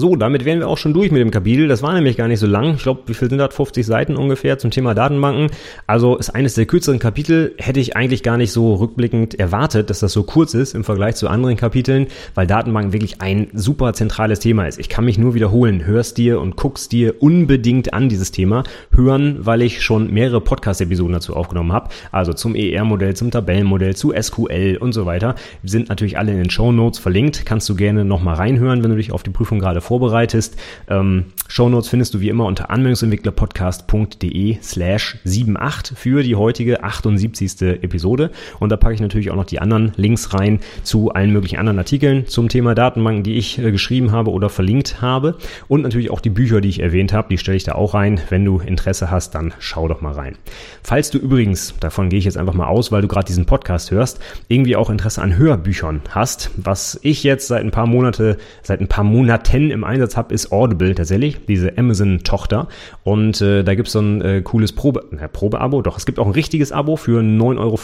So, 0.00 0.16
damit 0.16 0.46
wären 0.46 0.60
wir 0.60 0.68
auch 0.68 0.78
schon 0.78 0.94
durch 0.94 1.10
mit 1.10 1.20
dem 1.20 1.30
Kapitel. 1.30 1.68
Das 1.68 1.82
war 1.82 1.92
nämlich 1.92 2.16
gar 2.16 2.26
nicht 2.26 2.38
so 2.38 2.46
lang. 2.46 2.76
Ich 2.76 2.84
glaube, 2.84 3.02
wie 3.04 3.12
viel 3.12 3.28
sind 3.28 3.36
das? 3.36 3.54
50 3.54 3.84
Seiten 3.84 4.16
ungefähr 4.16 4.56
zum 4.56 4.70
Thema 4.70 4.94
Datenbanken. 4.94 5.50
Also 5.86 6.16
ist 6.16 6.30
eines 6.30 6.54
der 6.54 6.64
kürzeren 6.64 6.98
Kapitel. 6.98 7.52
Hätte 7.58 7.80
ich 7.80 7.96
eigentlich 7.96 8.22
gar 8.22 8.38
nicht 8.38 8.50
so 8.50 8.72
rückblickend 8.76 9.38
erwartet, 9.38 9.90
dass 9.90 10.00
das 10.00 10.14
so 10.14 10.22
kurz 10.22 10.54
ist 10.54 10.74
im 10.74 10.84
Vergleich 10.84 11.16
zu 11.16 11.28
anderen 11.28 11.58
Kapiteln, 11.58 12.06
weil 12.34 12.46
Datenbanken 12.46 12.94
wirklich 12.94 13.20
ein 13.20 13.48
super 13.52 13.92
zentrales 13.92 14.40
Thema 14.40 14.66
ist. 14.66 14.78
Ich 14.78 14.88
kann 14.88 15.04
mich 15.04 15.18
nur 15.18 15.34
wiederholen. 15.34 15.84
Hörst 15.84 16.16
dir 16.16 16.40
und 16.40 16.56
guckst 16.56 16.92
dir 16.92 17.22
unbedingt 17.22 17.92
an 17.92 18.08
dieses 18.08 18.30
Thema. 18.30 18.64
Hören, 18.94 19.44
weil 19.44 19.60
ich 19.60 19.82
schon 19.82 20.10
mehrere 20.10 20.40
Podcast-Episoden 20.40 21.12
dazu 21.12 21.36
aufgenommen 21.36 21.74
habe. 21.74 21.90
Also 22.10 22.32
zum 22.32 22.54
ER-Modell, 22.54 23.16
zum 23.16 23.30
Tabellenmodell, 23.30 23.94
zu 23.94 24.14
SQL 24.18 24.78
und 24.80 24.94
so 24.94 25.04
weiter. 25.04 25.34
Sind 25.62 25.90
natürlich 25.90 26.16
alle 26.16 26.32
in 26.32 26.38
den 26.38 26.48
Show 26.48 26.72
Notes 26.72 26.98
verlinkt. 26.98 27.44
Kannst 27.44 27.68
du 27.68 27.74
gerne 27.74 28.06
nochmal 28.06 28.36
reinhören, 28.36 28.82
wenn 28.82 28.92
du 28.92 28.96
dich 28.96 29.12
auf 29.12 29.22
die 29.22 29.28
Prüfung 29.28 29.58
gerade 29.58 29.82
vorbereitest. 29.90 30.56
Ähm, 30.88 31.24
Shownotes 31.48 31.88
findest 31.88 32.14
du 32.14 32.20
wie 32.20 32.28
immer 32.28 32.44
unter 32.44 32.70
anwendungsentwicklerpodcast.de 32.70 34.58
slash 34.62 35.18
78 35.26 35.98
für 35.98 36.22
die 36.22 36.36
heutige 36.36 36.84
78. 36.84 37.82
Episode. 37.82 38.30
Und 38.60 38.70
da 38.70 38.76
packe 38.76 38.94
ich 38.94 39.00
natürlich 39.00 39.32
auch 39.32 39.36
noch 39.36 39.46
die 39.46 39.58
anderen 39.58 39.90
Links 39.96 40.32
rein 40.32 40.60
zu 40.84 41.10
allen 41.10 41.32
möglichen 41.32 41.58
anderen 41.58 41.78
Artikeln 41.78 42.28
zum 42.28 42.48
Thema 42.48 42.76
Datenbanken, 42.76 43.24
die 43.24 43.34
ich 43.34 43.58
äh, 43.58 43.72
geschrieben 43.72 44.12
habe 44.12 44.30
oder 44.30 44.48
verlinkt 44.48 45.02
habe. 45.02 45.38
Und 45.66 45.82
natürlich 45.82 46.12
auch 46.12 46.20
die 46.20 46.30
Bücher, 46.30 46.60
die 46.60 46.68
ich 46.68 46.78
erwähnt 46.78 47.12
habe, 47.12 47.26
die 47.28 47.38
stelle 47.38 47.56
ich 47.56 47.64
da 47.64 47.72
auch 47.72 47.94
rein. 47.94 48.20
Wenn 48.28 48.44
du 48.44 48.60
Interesse 48.60 49.10
hast, 49.10 49.34
dann 49.34 49.52
schau 49.58 49.88
doch 49.88 50.02
mal 50.02 50.12
rein. 50.12 50.36
Falls 50.84 51.10
du 51.10 51.18
übrigens, 51.18 51.74
davon 51.80 52.10
gehe 52.10 52.20
ich 52.20 52.26
jetzt 52.26 52.38
einfach 52.38 52.54
mal 52.54 52.68
aus, 52.68 52.92
weil 52.92 53.02
du 53.02 53.08
gerade 53.08 53.26
diesen 53.26 53.46
Podcast 53.46 53.90
hörst, 53.90 54.20
irgendwie 54.46 54.76
auch 54.76 54.88
Interesse 54.88 55.20
an 55.20 55.36
Hörbüchern 55.36 56.00
hast, 56.10 56.52
was 56.56 57.00
ich 57.02 57.24
jetzt 57.24 57.48
seit 57.48 57.64
ein 57.64 57.72
paar 57.72 57.88
Monate, 57.88 58.38
seit 58.62 58.80
ein 58.80 58.86
paar 58.86 59.02
Monaten 59.02 59.69
im 59.72 59.84
Einsatz 59.84 60.16
habe, 60.16 60.34
ist 60.34 60.52
Audible 60.52 60.94
tatsächlich, 60.94 61.46
diese 61.46 61.76
Amazon-Tochter. 61.76 62.68
Und 63.04 63.40
äh, 63.40 63.62
da 63.62 63.74
gibt's 63.74 63.92
so 63.92 64.00
ein 64.00 64.22
äh, 64.22 64.42
cooles 64.42 64.72
Probe, 64.72 65.04
äh, 65.18 65.28
Probe-Abo. 65.28 65.82
Doch, 65.82 65.96
es 65.96 66.06
gibt 66.06 66.18
auch 66.18 66.26
ein 66.26 66.32
richtiges 66.32 66.72
Abo 66.72 66.96
für 66.96 67.20
9,95 67.20 67.58
Euro 67.58 67.78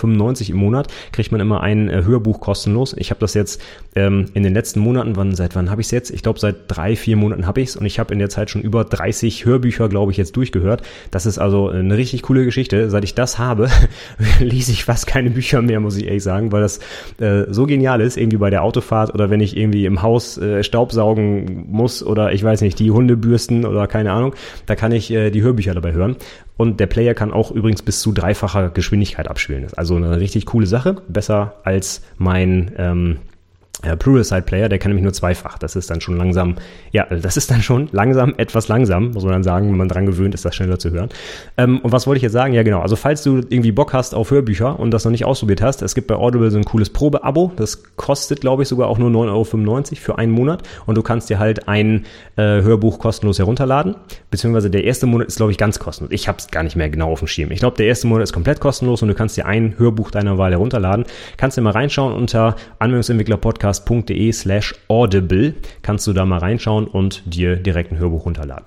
im 0.51 0.57
Monat. 0.57 0.89
Kriegt 1.13 1.33
man 1.33 1.41
immer 1.41 1.61
ein 1.61 1.89
äh, 1.89 2.03
Hörbuch 2.05 2.41
kostenlos. 2.41 2.95
Ich 2.99 3.11
habe 3.11 3.21
das 3.21 3.35
jetzt 3.35 3.61
ähm, 3.95 4.27
in 4.35 4.43
den 4.43 4.55
letzten 4.55 4.81
Monaten, 4.81 5.17
wann, 5.17 5.35
seit 5.35 5.55
wann 5.55 5.71
habe 5.71 5.81
ich 5.81 5.89
es 5.89 5.91
jetzt? 5.91 6.11
Ich 6.11 6.23
glaube, 6.23 6.39
seit 6.39 6.57
drei, 6.69 6.97
vier 6.97 7.17
Monaten 7.17 7.47
habe 7.47 7.61
ich 7.61 7.71
es 7.71 7.77
und 7.77 7.87
ich 7.87 7.99
habe 7.99 8.13
in 8.13 8.19
der 8.19 8.29
Zeit 8.29 8.51
schon 8.51 8.63
über 8.63 8.85
30 8.85 9.45
Hörbücher, 9.45 9.89
glaube 9.89 10.13
ich, 10.13 10.19
jetzt 10.19 10.37
durchgehört. 10.37 10.83
Das 11.11 11.27
ist 11.27 11.39
also 11.39 11.69
eine 11.69 11.97
richtig 11.97 12.23
coole 12.23 12.45
Geschichte. 12.45 12.91
Seit 12.91 13.05
ich 13.05 13.15
das 13.15 13.39
habe, 13.39 13.69
lese 14.41 14.73
ich 14.73 14.85
fast 14.85 15.07
keine 15.07 15.31
Bücher 15.31 15.63
mehr, 15.63 15.81
muss 15.81 15.97
ich 15.97 16.07
ehrlich 16.07 16.23
sagen, 16.23 16.53
weil 16.53 16.63
das 16.63 16.81
äh, 17.19 17.45
so 17.49 17.67
genial 17.67 18.01
ist, 18.01 18.17
irgendwie 18.17 18.39
bei 18.39 18.51
der 18.51 18.63
Autofahrt 18.63 19.15
oder 19.15 19.31
wenn 19.31 19.41
ich 19.41 19.57
irgendwie 19.57 19.87
im 19.87 20.03
Haus 20.03 20.39
äh, 20.39 20.63
Staubsaugen 20.63 21.67
muss 21.77 22.03
oder 22.05 22.33
ich 22.33 22.43
weiß 22.43 22.61
nicht, 22.63 22.79
die 22.79 22.91
Hunde 22.91 23.17
bürsten 23.17 23.65
oder 23.65 23.87
keine 23.87 24.13
Ahnung, 24.13 24.35
da 24.67 24.75
kann 24.75 24.93
ich 24.93 25.11
äh, 25.11 25.31
die 25.31 25.43
Hörbücher 25.43 25.75
dabei 25.75 25.93
hören. 25.93 26.17
Und 26.57 26.81
der 26.81 26.87
Player 26.87 27.15
kann 27.15 27.33
auch 27.33 27.51
übrigens 27.51 27.83
bis 27.83 28.01
zu 28.01 28.13
dreifacher 28.13 28.71
Geschwindigkeit 28.71 29.29
abspielen. 29.29 29.67
Also 29.77 29.97
eine 29.97 30.19
richtig 30.19 30.47
coole 30.47 30.67
Sache. 30.67 30.97
Besser 31.09 31.57
als 31.65 32.03
mein 32.17 32.73
ähm, 32.79 33.19
äh, 33.23 33.36
Pluralsight 33.83 34.47
Player, 34.47 34.69
der 34.69 34.79
kann 34.79 34.91
nämlich 34.91 35.05
nur 35.05 35.13
zweifach. 35.13 35.59
Das 35.59 35.77
ist 35.77 35.91
dann 35.91 36.01
schon 36.01 36.17
langsam, 36.17 36.57
ja, 36.93 37.05
das 37.05 37.37
ist 37.37 37.51
dann 37.51 37.63
schon 37.63 37.89
langsam, 37.93 38.35
etwas 38.39 38.69
langsam, 38.69 39.11
muss 39.11 39.23
man 39.23 39.33
dann 39.33 39.43
sagen, 39.43 39.69
wenn 39.69 39.77
man 39.77 39.89
dran 39.89 40.07
gewöhnt 40.07 40.35
ist, 40.35 40.45
das 40.45 40.55
schneller 40.55 40.79
zu 40.79 40.91
hören. 40.91 41.11
Ähm, 41.57 41.81
und 41.81 41.93
was 41.93 42.07
wollte 42.07 42.17
ich 42.17 42.23
jetzt 42.23 42.33
sagen? 42.33 42.55
Ja, 42.55 42.63
genau. 42.63 42.81
Also, 42.81 42.97
falls 42.97 43.23
du 43.23 43.37
irgendwie 43.37 43.73
Bock 43.73 43.93
hast 43.93 44.15
auf 44.15 44.31
Hörbücher 44.31 44.79
und 44.79 44.91
das 44.93 45.05
noch 45.05 45.13
nicht 45.13 45.25
ausprobiert 45.25 45.61
hast, 45.61 45.83
es 45.83 45.95
gibt 45.95 46.07
bei 46.07 46.15
Audible 46.15 46.51
so 46.51 46.59
ein 46.59 46.65
cooles 46.65 46.91
Probeabo. 46.91 47.53
Das 47.57 47.97
kostet, 47.97 48.41
glaube 48.41 48.63
ich, 48.63 48.69
sogar 48.69 48.89
auch 48.89 48.99
nur 48.99 49.11
9,95 49.11 49.31
Euro 49.31 49.45
für 50.01 50.19
einen 50.19 50.33
Monat. 50.33 50.63
Und 50.87 50.97
du 50.97 51.03
kannst 51.03 51.29
dir 51.29 51.39
halt 51.39 51.69
ein 51.69 52.07
äh, 52.37 52.43
Hörbuch 52.63 52.99
kostenlos 52.99 53.39
herunterladen. 53.39 53.95
Beziehungsweise 54.31 54.71
der 54.71 54.85
erste 54.85 55.07
Monat 55.07 55.29
ist, 55.29 55.37
glaube 55.37 55.53
ich, 55.53 55.59
ganz 55.59 55.79
kostenlos. 55.79 56.13
Ich 56.13 56.29
habe 56.29 56.39
es 56.39 56.49
gar 56.49 56.63
nicht 56.63 56.77
mehr 56.77 56.89
genau 56.89 57.13
auf 57.13 57.19
dem 57.19 57.29
Schirm. 57.29 57.51
Ich 57.51 57.59
glaube, 57.59 57.77
der 57.77 57.87
erste 57.87 58.07
Monat 58.07 58.25
ist 58.25 58.33
komplett 58.33 58.61
kostenlos 58.61 59.03
und 59.03 59.09
du 59.09 59.15
kannst 59.15 59.37
dir 59.37 59.47
ein 59.47 59.75
Hörbuch 59.79 60.11
deiner 60.11 60.39
Wahl 60.39 60.53
herunterladen. 60.53 61.05
Kannst 61.37 61.57
dir 61.59 61.63
mal 61.63 61.71
reinschauen 61.71 62.15
unter 62.15 62.57
Anwendungsentwickler 62.79 63.37
Podcast 63.37 63.66
podcast.de 63.67 64.33
slash 64.33 64.75
audible 64.89 65.55
kannst 65.83 66.07
du 66.07 66.13
da 66.13 66.25
mal 66.25 66.39
reinschauen 66.39 66.87
und 66.87 67.23
dir 67.27 67.57
direkt 67.57 67.91
ein 67.91 67.99
Hörbuch 67.99 68.25
runterladen. 68.25 68.65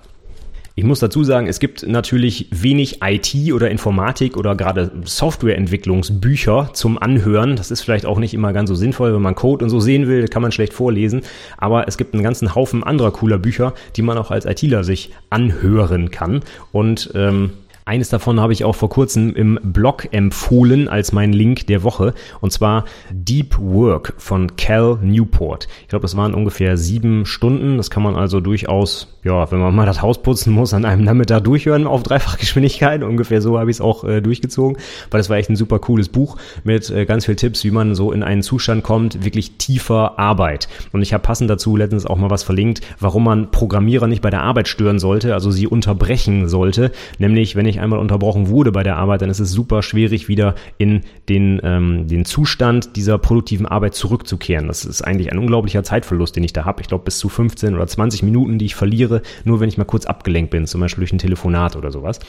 Ich 0.74 0.84
muss 0.84 1.00
dazu 1.00 1.24
sagen, 1.24 1.46
es 1.46 1.58
gibt 1.58 1.86
natürlich 1.86 2.48
wenig 2.50 3.00
IT 3.02 3.52
oder 3.52 3.70
Informatik 3.70 4.36
oder 4.36 4.54
gerade 4.54 4.92
Softwareentwicklungsbücher 5.04 6.70
zum 6.74 6.96
Anhören. 6.98 7.56
Das 7.56 7.70
ist 7.70 7.82
vielleicht 7.82 8.06
auch 8.06 8.18
nicht 8.18 8.34
immer 8.34 8.52
ganz 8.52 8.68
so 8.68 8.74
sinnvoll, 8.74 9.14
wenn 9.14 9.22
man 9.22 9.34
Code 9.34 9.64
und 9.64 9.70
so 9.70 9.80
sehen 9.80 10.06
will, 10.06 10.28
kann 10.28 10.42
man 10.42 10.52
schlecht 10.52 10.72
vorlesen. 10.72 11.22
Aber 11.58 11.88
es 11.88 11.96
gibt 11.96 12.14
einen 12.14 12.22
ganzen 12.22 12.54
Haufen 12.54 12.82
anderer 12.82 13.10
cooler 13.10 13.38
Bücher, 13.38 13.74
die 13.96 14.02
man 14.02 14.16
auch 14.16 14.30
als 14.30 14.46
ITler 14.46 14.84
sich 14.84 15.10
anhören 15.28 16.10
kann. 16.10 16.40
Und 16.72 17.10
ähm, 17.14 17.50
eines 17.90 18.08
davon 18.08 18.38
habe 18.38 18.52
ich 18.52 18.62
auch 18.62 18.76
vor 18.76 18.88
kurzem 18.88 19.34
im 19.34 19.58
Blog 19.64 20.06
empfohlen 20.12 20.88
als 20.88 21.10
mein 21.10 21.32
Link 21.32 21.66
der 21.66 21.82
Woche. 21.82 22.14
Und 22.40 22.52
zwar 22.52 22.84
Deep 23.10 23.58
Work 23.58 24.14
von 24.16 24.54
Cal 24.54 24.98
Newport. 25.02 25.66
Ich 25.82 25.88
glaube, 25.88 26.02
das 26.02 26.16
waren 26.16 26.32
ungefähr 26.32 26.76
sieben 26.76 27.26
Stunden. 27.26 27.78
Das 27.78 27.90
kann 27.90 28.04
man 28.04 28.14
also 28.14 28.38
durchaus, 28.38 29.18
ja, 29.24 29.50
wenn 29.50 29.58
man 29.58 29.74
mal 29.74 29.86
das 29.86 30.02
Haus 30.02 30.22
putzen 30.22 30.52
muss, 30.52 30.72
an 30.72 30.84
einem 30.84 31.02
Nachmittag 31.02 31.42
durchhören 31.42 31.88
auf 31.88 32.04
Dreifachgeschwindigkeit. 32.04 33.02
Ungefähr 33.10 33.42
so 33.42 33.58
habe 33.58 33.72
ich 33.72 33.78
es 33.78 33.80
auch 33.80 34.04
äh, 34.04 34.20
durchgezogen, 34.20 34.76
weil 35.10 35.18
das 35.18 35.28
war 35.28 35.38
echt 35.38 35.50
ein 35.50 35.56
super 35.56 35.80
cooles 35.80 36.08
Buch 36.08 36.36
mit 36.62 36.90
äh, 36.90 37.06
ganz 37.06 37.26
viel 37.26 37.34
Tipps, 37.34 37.64
wie 37.64 37.72
man 37.72 37.96
so 37.96 38.12
in 38.12 38.22
einen 38.22 38.42
Zustand 38.42 38.84
kommt, 38.84 39.24
wirklich 39.24 39.58
tiefer 39.58 40.16
Arbeit. 40.16 40.68
Und 40.92 41.02
ich 41.02 41.12
habe 41.12 41.24
passend 41.24 41.50
dazu 41.50 41.76
letztens 41.76 42.06
auch 42.06 42.18
mal 42.18 42.30
was 42.30 42.44
verlinkt, 42.44 42.82
warum 43.00 43.24
man 43.24 43.50
Programmierer 43.50 44.06
nicht 44.06 44.22
bei 44.22 44.30
der 44.30 44.42
Arbeit 44.42 44.68
stören 44.68 45.00
sollte, 45.00 45.34
also 45.34 45.50
sie 45.50 45.66
unterbrechen 45.66 46.48
sollte. 46.48 46.92
Nämlich, 47.18 47.56
wenn 47.56 47.66
ich 47.66 47.79
einmal 47.80 47.98
unterbrochen 47.98 48.48
wurde 48.48 48.72
bei 48.72 48.82
der 48.82 48.96
Arbeit, 48.96 49.22
dann 49.22 49.30
ist 49.30 49.40
es 49.40 49.50
super 49.50 49.82
schwierig, 49.82 50.28
wieder 50.28 50.54
in 50.78 51.02
den, 51.28 51.60
ähm, 51.62 52.06
den 52.06 52.24
Zustand 52.24 52.96
dieser 52.96 53.18
produktiven 53.18 53.66
Arbeit 53.66 53.94
zurückzukehren. 53.94 54.68
Das 54.68 54.84
ist 54.84 55.02
eigentlich 55.02 55.32
ein 55.32 55.38
unglaublicher 55.38 55.82
Zeitverlust, 55.82 56.36
den 56.36 56.44
ich 56.44 56.52
da 56.52 56.64
habe. 56.64 56.80
Ich 56.82 56.88
glaube, 56.88 57.04
bis 57.04 57.18
zu 57.18 57.28
15 57.28 57.74
oder 57.74 57.86
20 57.86 58.22
Minuten, 58.22 58.58
die 58.58 58.66
ich 58.66 58.74
verliere, 58.74 59.22
nur 59.44 59.60
wenn 59.60 59.68
ich 59.68 59.78
mal 59.78 59.84
kurz 59.84 60.06
abgelenkt 60.06 60.50
bin, 60.50 60.66
zum 60.66 60.80
Beispiel 60.80 61.02
durch 61.02 61.12
ein 61.12 61.18
Telefonat 61.18 61.76
oder 61.76 61.90
sowas. 61.90 62.20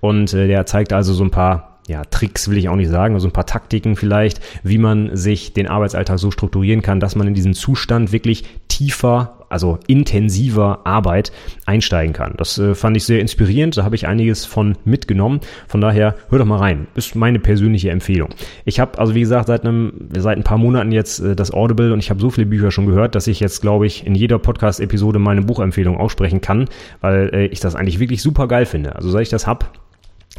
Und 0.00 0.32
äh, 0.34 0.46
der 0.46 0.66
zeigt 0.66 0.92
also 0.92 1.12
so 1.12 1.24
ein 1.24 1.30
paar 1.30 1.70
ja, 1.88 2.04
Tricks 2.04 2.48
will 2.48 2.58
ich 2.58 2.68
auch 2.68 2.76
nicht 2.76 2.90
sagen, 2.90 3.14
also 3.14 3.26
ein 3.26 3.32
paar 3.32 3.46
Taktiken 3.46 3.96
vielleicht, 3.96 4.40
wie 4.62 4.78
man 4.78 5.16
sich 5.16 5.54
den 5.54 5.66
Arbeitsalltag 5.66 6.18
so 6.20 6.30
strukturieren 6.30 6.82
kann, 6.82 7.00
dass 7.00 7.16
man 7.16 7.26
in 7.26 7.34
diesen 7.34 7.52
Zustand 7.52 8.12
wirklich 8.12 8.44
tiefer 8.68 9.39
also 9.50 9.78
intensiver 9.86 10.80
Arbeit 10.84 11.32
einsteigen 11.66 12.12
kann. 12.12 12.34
Das 12.36 12.58
äh, 12.58 12.74
fand 12.74 12.96
ich 12.96 13.04
sehr 13.04 13.20
inspirierend, 13.20 13.76
da 13.76 13.84
habe 13.84 13.96
ich 13.96 14.06
einiges 14.06 14.46
von 14.46 14.76
mitgenommen. 14.84 15.40
Von 15.68 15.80
daher, 15.80 16.14
hör 16.30 16.38
doch 16.38 16.46
mal 16.46 16.58
rein. 16.58 16.86
Ist 16.94 17.14
meine 17.14 17.38
persönliche 17.38 17.90
Empfehlung. 17.90 18.30
Ich 18.64 18.80
habe 18.80 18.98
also 18.98 19.14
wie 19.14 19.20
gesagt 19.20 19.48
seit 19.48 19.64
einem 19.64 20.08
seit 20.16 20.38
ein 20.38 20.44
paar 20.44 20.58
Monaten 20.58 20.92
jetzt 20.92 21.20
äh, 21.20 21.36
das 21.36 21.52
Audible 21.52 21.92
und 21.92 21.98
ich 21.98 22.10
habe 22.10 22.20
so 22.20 22.30
viele 22.30 22.46
Bücher 22.46 22.70
schon 22.70 22.86
gehört, 22.86 23.14
dass 23.14 23.26
ich 23.26 23.40
jetzt 23.40 23.60
glaube 23.60 23.86
ich 23.86 24.06
in 24.06 24.14
jeder 24.14 24.38
Podcast 24.38 24.80
Episode 24.80 25.18
meine 25.18 25.42
Buchempfehlung 25.42 25.96
aussprechen 25.96 26.40
kann, 26.40 26.66
weil 27.00 27.30
äh, 27.34 27.46
ich 27.46 27.60
das 27.60 27.74
eigentlich 27.74 27.98
wirklich 27.98 28.22
super 28.22 28.48
geil 28.48 28.66
finde. 28.66 28.96
Also 28.96 29.10
seit 29.10 29.22
ich 29.22 29.28
das 29.28 29.46
hab, 29.46 29.72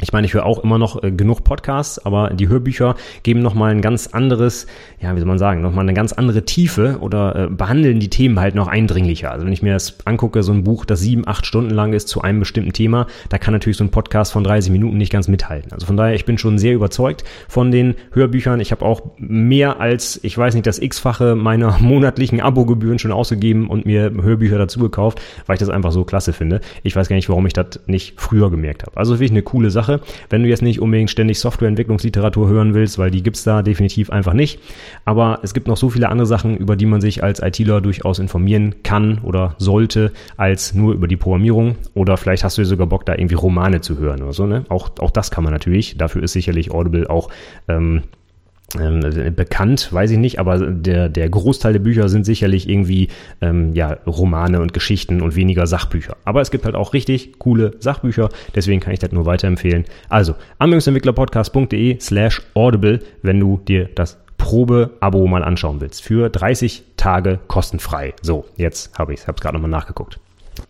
ich 0.00 0.12
meine, 0.12 0.26
ich 0.26 0.32
höre 0.32 0.46
auch 0.46 0.64
immer 0.64 0.78
noch 0.78 1.02
äh, 1.02 1.12
genug 1.12 1.44
Podcasts, 1.44 1.98
aber 2.04 2.30
die 2.30 2.48
Hörbücher 2.48 2.94
geben 3.22 3.40
nochmal 3.40 3.72
ein 3.72 3.82
ganz 3.82 4.06
anderes, 4.06 4.66
ja, 5.00 5.14
wie 5.14 5.18
soll 5.18 5.28
man 5.28 5.38
sagen, 5.38 5.60
nochmal 5.60 5.84
eine 5.84 5.92
ganz 5.92 6.14
andere 6.14 6.46
Tiefe 6.46 6.96
oder 7.00 7.36
äh, 7.36 7.46
behandeln 7.48 8.00
die 8.00 8.08
Themen 8.08 8.40
halt 8.40 8.54
noch 8.54 8.68
eindringlicher. 8.68 9.30
Also 9.30 9.44
wenn 9.44 9.52
ich 9.52 9.62
mir 9.62 9.74
das 9.74 9.98
angucke, 10.06 10.42
so 10.42 10.52
ein 10.52 10.64
Buch, 10.64 10.86
das 10.86 11.00
sieben, 11.00 11.28
acht 11.28 11.44
Stunden 11.44 11.70
lang 11.70 11.92
ist 11.92 12.08
zu 12.08 12.22
einem 12.22 12.40
bestimmten 12.40 12.72
Thema, 12.72 13.06
da 13.28 13.36
kann 13.36 13.52
natürlich 13.52 13.76
so 13.76 13.84
ein 13.84 13.90
Podcast 13.90 14.32
von 14.32 14.44
30 14.44 14.72
Minuten 14.72 14.96
nicht 14.96 15.12
ganz 15.12 15.28
mithalten. 15.28 15.72
Also 15.72 15.84
von 15.84 15.98
daher, 15.98 16.14
ich 16.14 16.24
bin 16.24 16.38
schon 16.38 16.56
sehr 16.56 16.72
überzeugt 16.72 17.24
von 17.46 17.70
den 17.70 17.94
Hörbüchern. 18.12 18.60
Ich 18.60 18.72
habe 18.72 18.86
auch 18.86 19.02
mehr 19.18 19.78
als, 19.78 20.18
ich 20.22 20.36
weiß 20.36 20.54
nicht, 20.54 20.66
das 20.66 20.78
x-fache 20.78 21.36
meiner 21.36 21.78
monatlichen 21.80 22.40
Abogebühren 22.40 22.98
schon 22.98 23.12
ausgegeben 23.12 23.68
und 23.68 23.84
mir 23.84 24.10
Hörbücher 24.10 24.56
dazu 24.56 24.80
gekauft, 24.80 25.20
weil 25.44 25.56
ich 25.56 25.60
das 25.60 25.68
einfach 25.68 25.92
so 25.92 26.04
klasse 26.04 26.32
finde. 26.32 26.62
Ich 26.82 26.96
weiß 26.96 27.10
gar 27.10 27.16
nicht, 27.16 27.28
warum 27.28 27.46
ich 27.46 27.52
das 27.52 27.78
nicht 27.86 28.18
früher 28.18 28.50
gemerkt 28.50 28.84
habe. 28.84 28.96
Also 28.96 29.14
wirklich 29.14 29.32
eine 29.32 29.42
coole 29.42 29.70
Sache. 29.70 29.81
Sache. 29.82 30.00
Wenn 30.30 30.42
du 30.42 30.48
jetzt 30.48 30.62
nicht 30.62 30.80
unbedingt 30.80 31.10
ständig 31.10 31.40
Softwareentwicklungsliteratur 31.40 32.48
hören 32.48 32.74
willst, 32.74 32.98
weil 32.98 33.10
die 33.10 33.22
gibt's 33.22 33.42
da 33.42 33.62
definitiv 33.62 34.10
einfach 34.10 34.32
nicht. 34.32 34.60
Aber 35.04 35.40
es 35.42 35.54
gibt 35.54 35.66
noch 35.66 35.76
so 35.76 35.90
viele 35.90 36.08
andere 36.08 36.26
Sachen, 36.26 36.56
über 36.56 36.76
die 36.76 36.86
man 36.86 37.00
sich 37.00 37.22
als 37.24 37.40
ITler 37.40 37.80
durchaus 37.80 38.18
informieren 38.18 38.76
kann 38.82 39.18
oder 39.22 39.56
sollte, 39.58 40.12
als 40.36 40.74
nur 40.74 40.94
über 40.94 41.08
die 41.08 41.16
Programmierung. 41.16 41.76
Oder 41.94 42.16
vielleicht 42.16 42.44
hast 42.44 42.58
du 42.58 42.64
sogar 42.64 42.86
Bock, 42.86 43.04
da 43.06 43.14
irgendwie 43.14 43.34
Romane 43.34 43.80
zu 43.80 43.98
hören 43.98 44.22
oder 44.22 44.32
so. 44.32 44.46
Ne? 44.46 44.64
Auch, 44.68 44.90
auch 45.00 45.10
das 45.10 45.30
kann 45.30 45.42
man 45.42 45.52
natürlich. 45.52 45.96
Dafür 45.98 46.22
ist 46.22 46.32
sicherlich 46.32 46.70
Audible 46.70 47.10
auch 47.10 47.28
ähm, 47.68 48.02
ähm, 48.78 49.34
bekannt, 49.34 49.92
weiß 49.92 50.10
ich 50.10 50.18
nicht, 50.18 50.38
aber 50.38 50.58
der, 50.58 51.08
der 51.08 51.28
Großteil 51.28 51.72
der 51.72 51.80
Bücher 51.80 52.08
sind 52.08 52.24
sicherlich 52.24 52.68
irgendwie 52.68 53.08
ähm, 53.40 53.72
ja, 53.74 53.98
Romane 54.06 54.60
und 54.60 54.72
Geschichten 54.72 55.20
und 55.20 55.36
weniger 55.36 55.66
Sachbücher. 55.66 56.16
Aber 56.24 56.40
es 56.40 56.50
gibt 56.50 56.64
halt 56.64 56.74
auch 56.74 56.92
richtig 56.92 57.38
coole 57.38 57.72
Sachbücher, 57.78 58.28
deswegen 58.54 58.80
kann 58.80 58.92
ich 58.92 58.98
das 58.98 59.12
nur 59.12 59.26
weiterempfehlen. 59.26 59.84
Also 60.08 60.34
anwendungsentwicklerpodcast.de 60.58 62.00
slash 62.00 62.42
audible, 62.54 63.00
wenn 63.22 63.40
du 63.40 63.60
dir 63.66 63.88
das 63.94 64.18
Probe-Abo 64.38 65.26
mal 65.28 65.44
anschauen 65.44 65.80
willst. 65.80 66.02
Für 66.02 66.28
30 66.28 66.82
Tage 66.96 67.38
kostenfrei. 67.46 68.14
So, 68.22 68.44
jetzt 68.56 68.98
habe 68.98 69.14
ich 69.14 69.20
es, 69.20 69.28
habe 69.28 69.36
es 69.36 69.42
gerade 69.42 69.54
nochmal 69.54 69.70
nachgeguckt. 69.70 70.18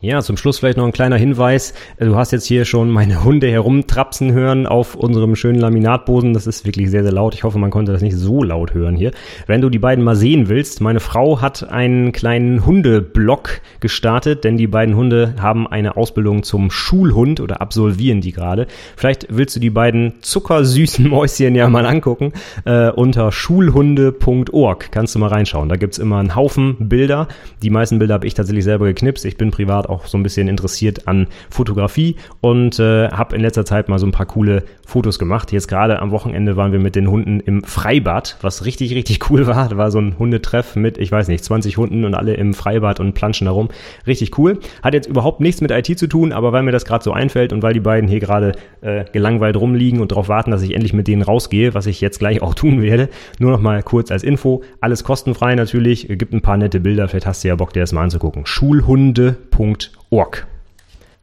Ja, 0.01 0.21
zum 0.21 0.37
Schluss 0.37 0.59
vielleicht 0.59 0.79
noch 0.79 0.85
ein 0.85 0.93
kleiner 0.93 1.17
Hinweis. 1.17 1.75
Du 1.99 2.17
hast 2.17 2.33
jetzt 2.33 2.47
hier 2.47 2.65
schon 2.65 2.91
meine 2.91 3.23
Hunde 3.23 3.49
herumtrapsen 3.49 4.33
hören 4.33 4.67
auf 4.67 4.97
unserem 4.97 5.37
schönen 5.37 5.61
Laminatboden. 5.61 6.35
Das 6.35 6.49
ist 6.49 6.67
wirklich 6.67 6.91
sehr, 6.91 7.03
sehr 7.03 7.13
laut. 7.13 7.35
Ich 7.35 7.45
hoffe, 7.45 7.59
man 7.59 7.71
konnte 7.71 7.93
das 7.93 8.03
nicht 8.03 8.17
so 8.17 8.43
laut 8.43 8.75
hören 8.75 8.97
hier. 8.97 9.13
Wenn 9.47 9.61
du 9.61 9.71
die 9.71 9.79
beiden 9.79 10.05
mal 10.05 10.17
sehen 10.17 10.49
willst, 10.49 10.81
meine 10.81 10.99
Frau 10.99 11.41
hat 11.41 11.71
einen 11.71 12.11
kleinen 12.13 12.67
Hundeblock 12.67 13.61
gestartet, 13.79 14.43
denn 14.43 14.57
die 14.57 14.67
beiden 14.67 14.97
Hunde 14.97 15.35
haben 15.41 15.69
eine 15.69 15.97
Ausbildung 15.97 16.43
zum 16.43 16.71
Schulhund 16.71 17.41
oder 17.41 17.61
absolvieren 17.61 18.21
die 18.21 18.33
gerade. 18.33 18.67
Vielleicht 18.97 19.29
willst 19.31 19.55
du 19.55 19.61
die 19.61 19.71
beiden 19.71 20.15
zuckersüßen 20.21 21.09
Mäuschen 21.09 21.55
ja 21.55 21.69
mal 21.69 21.87
angucken. 21.87 22.33
Äh, 22.65 22.91
unter 22.91 23.31
schulhunde.org 23.31 24.91
kannst 24.91 25.15
du 25.15 25.19
mal 25.21 25.29
reinschauen. 25.29 25.69
Da 25.69 25.77
gibt's 25.77 25.99
immer 25.99 26.19
einen 26.19 26.35
Haufen 26.35 26.77
Bilder. 26.89 27.29
Die 27.63 27.71
meisten 27.71 27.99
Bilder 28.01 28.15
habe 28.15 28.27
ich 28.27 28.35
tatsächlich 28.35 28.65
selber 28.65 28.87
geknipst. 28.87 29.25
Ich 29.25 29.37
bin 29.37 29.51
privat 29.53 29.72
privat 29.73 29.89
auch 29.89 30.07
so 30.07 30.19
ein 30.19 30.23
bisschen 30.23 30.49
interessiert 30.49 31.09
an 31.09 31.27
Fotografie 31.51 32.17
und 32.41 32.79
äh, 32.79 33.09
habe 33.09 33.35
in 33.35 33.41
letzter 33.41 33.65
Zeit 33.65 33.89
mal 33.89 33.99
so 33.99 34.07
ein 34.07 34.13
paar 34.13 34.27
coole 34.27 34.65
Fotos 34.87 35.19
gemacht. 35.19 35.53
Jetzt 35.53 35.69
gerade 35.69 36.01
am 36.01 36.11
Wochenende 36.11 36.57
waren 36.57 36.73
wir 36.73 36.79
mit 36.79 36.95
den 36.95 37.09
Hunden 37.09 37.41
im 37.41 37.65
Freibad, 37.65 38.37
was 38.43 38.65
richtig, 38.67 38.95
richtig 38.95 39.19
cool 39.31 39.47
war. 39.47 39.69
Da 39.69 39.77
war 39.77 39.91
so 39.91 39.99
ein 39.99 40.19
Hundetreff 40.19 40.77
mit, 40.77 40.99
ich 40.99 41.11
weiß 41.11 41.29
nicht, 41.29 41.45
20 41.45 41.79
Hunden 41.79 42.05
und 42.05 42.15
alle 42.15 42.35
im 42.35 42.53
Freibad 42.53 43.01
und 43.01 43.15
planschen 43.15 43.47
darum. 43.47 43.69
Richtig 44.07 44.39
cool. 44.39 44.59
Hat 44.83 44.95
jetzt 44.95 45.09
überhaupt 45.09 45.41
nichts 45.41 45.61
mit 45.61 45.71
IT 45.71 45.99
zu 45.99 46.07
tun, 46.07 46.33
aber 46.33 46.53
weil 46.53 46.63
mir 46.63 46.73
das 46.73 46.85
gerade 46.85 47.03
so 47.03 47.13
einfällt 47.13 47.53
und 47.53 47.63
weil 47.63 47.73
die 47.73 47.81
beiden 47.81 48.09
hier 48.09 48.21
gerade 48.21 48.53
äh, 48.83 49.05
gelangweilt 49.13 49.57
rumliegen 49.57 50.01
und 50.01 50.13
darauf 50.13 50.29
warten, 50.29 50.51
dass 50.51 50.63
ich 50.63 50.75
endlich 50.75 50.93
mit 50.93 51.09
denen 51.09 51.23
rausgehe, 51.23 51.75
was 51.75 51.87
ich 51.87 52.01
jetzt 52.01 52.19
gleich 52.19 52.43
auch 52.43 52.55
tun 52.63 52.83
werde, 52.83 53.09
nur 53.39 53.51
noch 53.51 53.61
mal 53.61 53.83
kurz 53.83 54.11
als 54.11 54.23
Info. 54.23 54.63
Alles 54.81 55.05
kostenfrei 55.05 55.55
natürlich, 55.55 56.09
gibt 56.09 56.35
ein 56.35 56.43
paar 56.43 56.59
nette 56.59 56.81
Bilder, 56.81 57.09
vielleicht 57.09 57.27
hast 57.27 57.45
du 57.45 57.49
ja 57.49 57.55
Bock, 57.55 57.73
dir 57.73 57.81
das 57.81 57.93
mal 57.93 58.03
anzugucken. 58.03 58.45
Schulhunde.de 58.45 59.53
www.wordpress.org. 59.63 60.47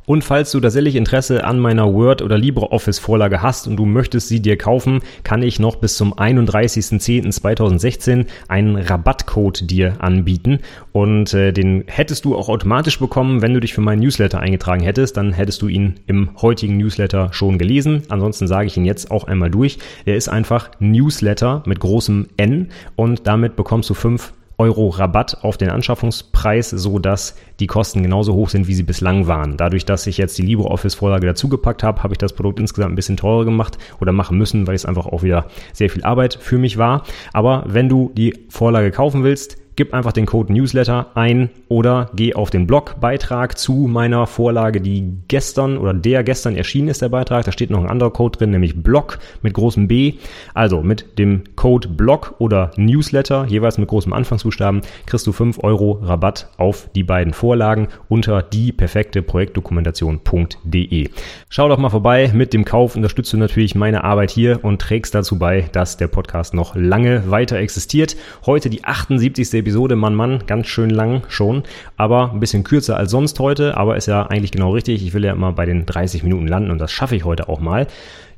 Und 0.06 0.24
falls 0.24 0.52
du 0.52 0.60
tatsächlich 0.60 0.96
Interesse 0.96 1.44
an 1.44 1.60
meiner 1.60 1.94
Word- 1.94 2.24
oder 2.24 2.36
LibreOffice-Vorlage 2.36 3.44
hast 3.44 3.68
und 3.68 3.78
du 3.78 3.86
möchtest 3.86 4.28
sie 4.28 4.42
dir 4.42 4.58
kaufen, 4.58 5.02
kann 5.24 5.44
ich 5.44 5.60
noch 5.60 5.76
bis 5.76 5.98
zum 5.98 6.16
31.10.2016 6.16 8.26
einen 8.48 8.76
Rabattcode 8.76 9.70
dir 9.70 10.02
anbieten. 10.02 10.62
Und 10.94 11.36
äh, 11.36 11.52
den 11.52 11.84
hättest 11.86 12.26
du 12.26 12.36
auch 12.36 12.50
automatisch 12.50 12.98
bekommen, 12.98 13.44
wenn 13.44 13.54
du 13.54 13.60
dich 13.60 13.76
für 13.76 13.82
meinen 13.82 14.00
Newsletter 14.00 14.40
eingetragen 14.40 14.82
hättest. 14.82 15.16
Dann 15.16 15.32
hättest 15.32 15.62
du 15.62 15.68
ihn 15.68 16.00
im 16.08 16.32
heutigen 16.42 16.78
Newsletter 16.78 17.32
schon 17.32 17.60
gelesen. 17.60 18.02
Ansonsten 18.10 18.48
sage 18.48 18.66
ich 18.66 18.78
ihn 18.78 18.86
jetzt 18.86 19.12
auch 19.12 19.26
einmal 19.26 19.52
durch. 19.52 19.78
Er 20.06 20.16
ist 20.16 20.28
einfach 20.28 20.72
Newsletter 20.80 21.62
mit 21.68 21.80
großem 21.80 22.30
N 22.36 22.70
und 22.96 23.28
damit 23.28 23.56
bekommst 23.56 23.92
du 23.92 23.94
fünf 23.94 24.34
Euro 24.60 24.90
Rabatt 24.90 25.44
auf 25.44 25.58
den 25.58 25.70
Anschaffungspreis, 25.70 26.70
so 26.70 27.00
dass 27.00 27.36
die 27.60 27.68
Kosten 27.68 28.04
genauso 28.04 28.34
hoch 28.34 28.50
sind, 28.50 28.68
wie 28.68 28.76
sie 28.76 28.84
bislang 28.84 29.26
waren. 29.26 29.56
Dadurch, 29.58 29.86
dass 29.86 30.06
ich 30.06 30.18
jetzt 30.18 30.38
die 30.38 30.42
LibreOffice-Vorlage 30.44 31.26
dazugepackt 31.26 31.82
habe, 31.82 32.04
habe 32.04 32.14
ich 32.14 32.18
das 32.18 32.34
Produkt 32.34 32.60
insgesamt 32.60 32.92
ein 32.92 32.96
bisschen 32.96 33.18
teurer 33.18 33.46
gemacht 33.46 33.78
oder 34.02 34.12
machen 34.12 34.38
müssen, 34.38 34.68
weil 34.68 34.76
es 34.76 34.86
einfach 34.86 35.06
auch 35.06 35.24
wieder 35.24 35.48
sehr 35.74 35.90
viel 35.90 36.04
Arbeit 36.04 36.38
für 36.40 36.58
mich 36.58 36.78
war. 36.78 37.04
Aber 37.32 37.64
wenn 37.68 37.88
du 37.90 38.12
die 38.16 38.38
Vorlage 38.50 38.92
kaufen 38.92 39.24
willst, 39.24 39.58
gib 39.80 39.94
einfach 39.94 40.12
den 40.12 40.26
Code 40.26 40.52
Newsletter 40.52 41.08
ein 41.16 41.50
oder 41.70 42.10
geh 42.14 42.34
auf 42.34 42.50
den 42.50 42.68
Blogbeitrag 42.68 43.58
zu 43.58 43.88
meiner 43.88 44.28
Vorlage, 44.28 44.82
die 44.82 45.14
gestern 45.30 45.78
oder 45.78 45.94
der 45.94 46.26
gestern 46.26 46.58
erschienen 46.58 46.90
ist, 46.90 47.02
der 47.02 47.08
Beitrag. 47.08 47.46
Da 47.46 47.54
steht 47.54 47.70
noch 47.70 47.80
ein 47.80 47.90
anderer 47.90 48.12
Code 48.12 48.38
drin, 48.38 48.52
nämlich 48.52 48.84
Blog 48.84 49.20
mit 49.42 49.54
großem 49.54 49.88
B. 49.88 50.16
Also 50.54 50.82
mit 50.82 51.18
dem 51.18 51.44
Code 51.56 51.88
Blog 51.88 52.36
oder 52.40 52.72
Newsletter, 52.76 53.46
jeweils 53.48 53.78
mit 53.78 53.88
großem 53.88 54.12
Anfangsbuchstaben, 54.12 54.82
kriegst 55.06 55.26
du 55.26 55.32
5 55.32 55.64
Euro 55.64 55.94
Rabatt 56.02 56.50
auf 56.58 56.90
die 56.94 57.04
beiden 57.04 57.32
Vorlagen 57.32 57.88
unter 58.10 58.42
die 58.42 58.74
perfekte 58.74 59.22
Projektdokumentation.de. 59.22 61.10
Schau 61.48 61.70
doch 61.70 61.78
mal 61.78 61.90
vorbei. 61.90 62.32
Mit 62.34 62.52
dem 62.52 62.66
Kauf 62.66 62.98
unterstützt 62.98 63.32
du 63.32 63.38
natürlich 63.38 63.76
meine 63.76 64.04
Arbeit 64.04 64.32
hier 64.32 64.60
und 64.62 64.82
trägst 64.82 65.16
dazu 65.16 65.40
bei, 65.40 65.70
dass 65.72 65.96
der 65.96 66.10
Podcast 66.10 66.54
noch 66.54 66.76
lange 66.76 67.32
weiter 67.32 67.56
existiert. 67.56 68.18
Heute 68.46 68.70
die 68.70 68.84
78. 68.84 69.69
Episode, 69.70 69.96
Mann, 69.96 70.16
Mann, 70.16 70.48
ganz 70.48 70.66
schön 70.66 70.90
lang 70.90 71.22
schon, 71.28 71.62
aber 71.96 72.32
ein 72.34 72.40
bisschen 72.40 72.64
kürzer 72.64 72.98
als 72.98 73.12
sonst 73.12 73.40
heute, 73.40 73.78
aber 73.78 73.98
ist 73.98 74.08
ja 74.08 74.26
eigentlich 74.26 74.50
genau 74.50 74.72
richtig. 74.74 75.06
Ich 75.06 75.14
will 75.14 75.24
ja 75.24 75.32
immer 75.32 75.52
bei 75.52 75.68
den 75.68 75.86
30 75.86 76.24
Minuten 76.24 76.48
landen 76.48 76.72
und 76.72 76.80
das 76.80 76.92
schaffe 76.92 77.16
ich 77.16 77.24
heute 77.24 77.50
auch 77.50 77.60
mal. 77.60 77.86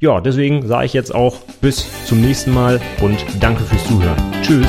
Ja, 0.02 0.20
deswegen 0.20 0.68
sage 0.68 0.88
ich 0.88 0.92
jetzt 0.94 1.16
auch 1.16 1.38
bis 1.62 2.06
zum 2.06 2.20
nächsten 2.20 2.54
Mal 2.54 2.82
und 3.00 3.24
danke 3.40 3.64
fürs 3.64 3.86
Zuhören. 3.86 4.18
Tschüss. 4.42 4.68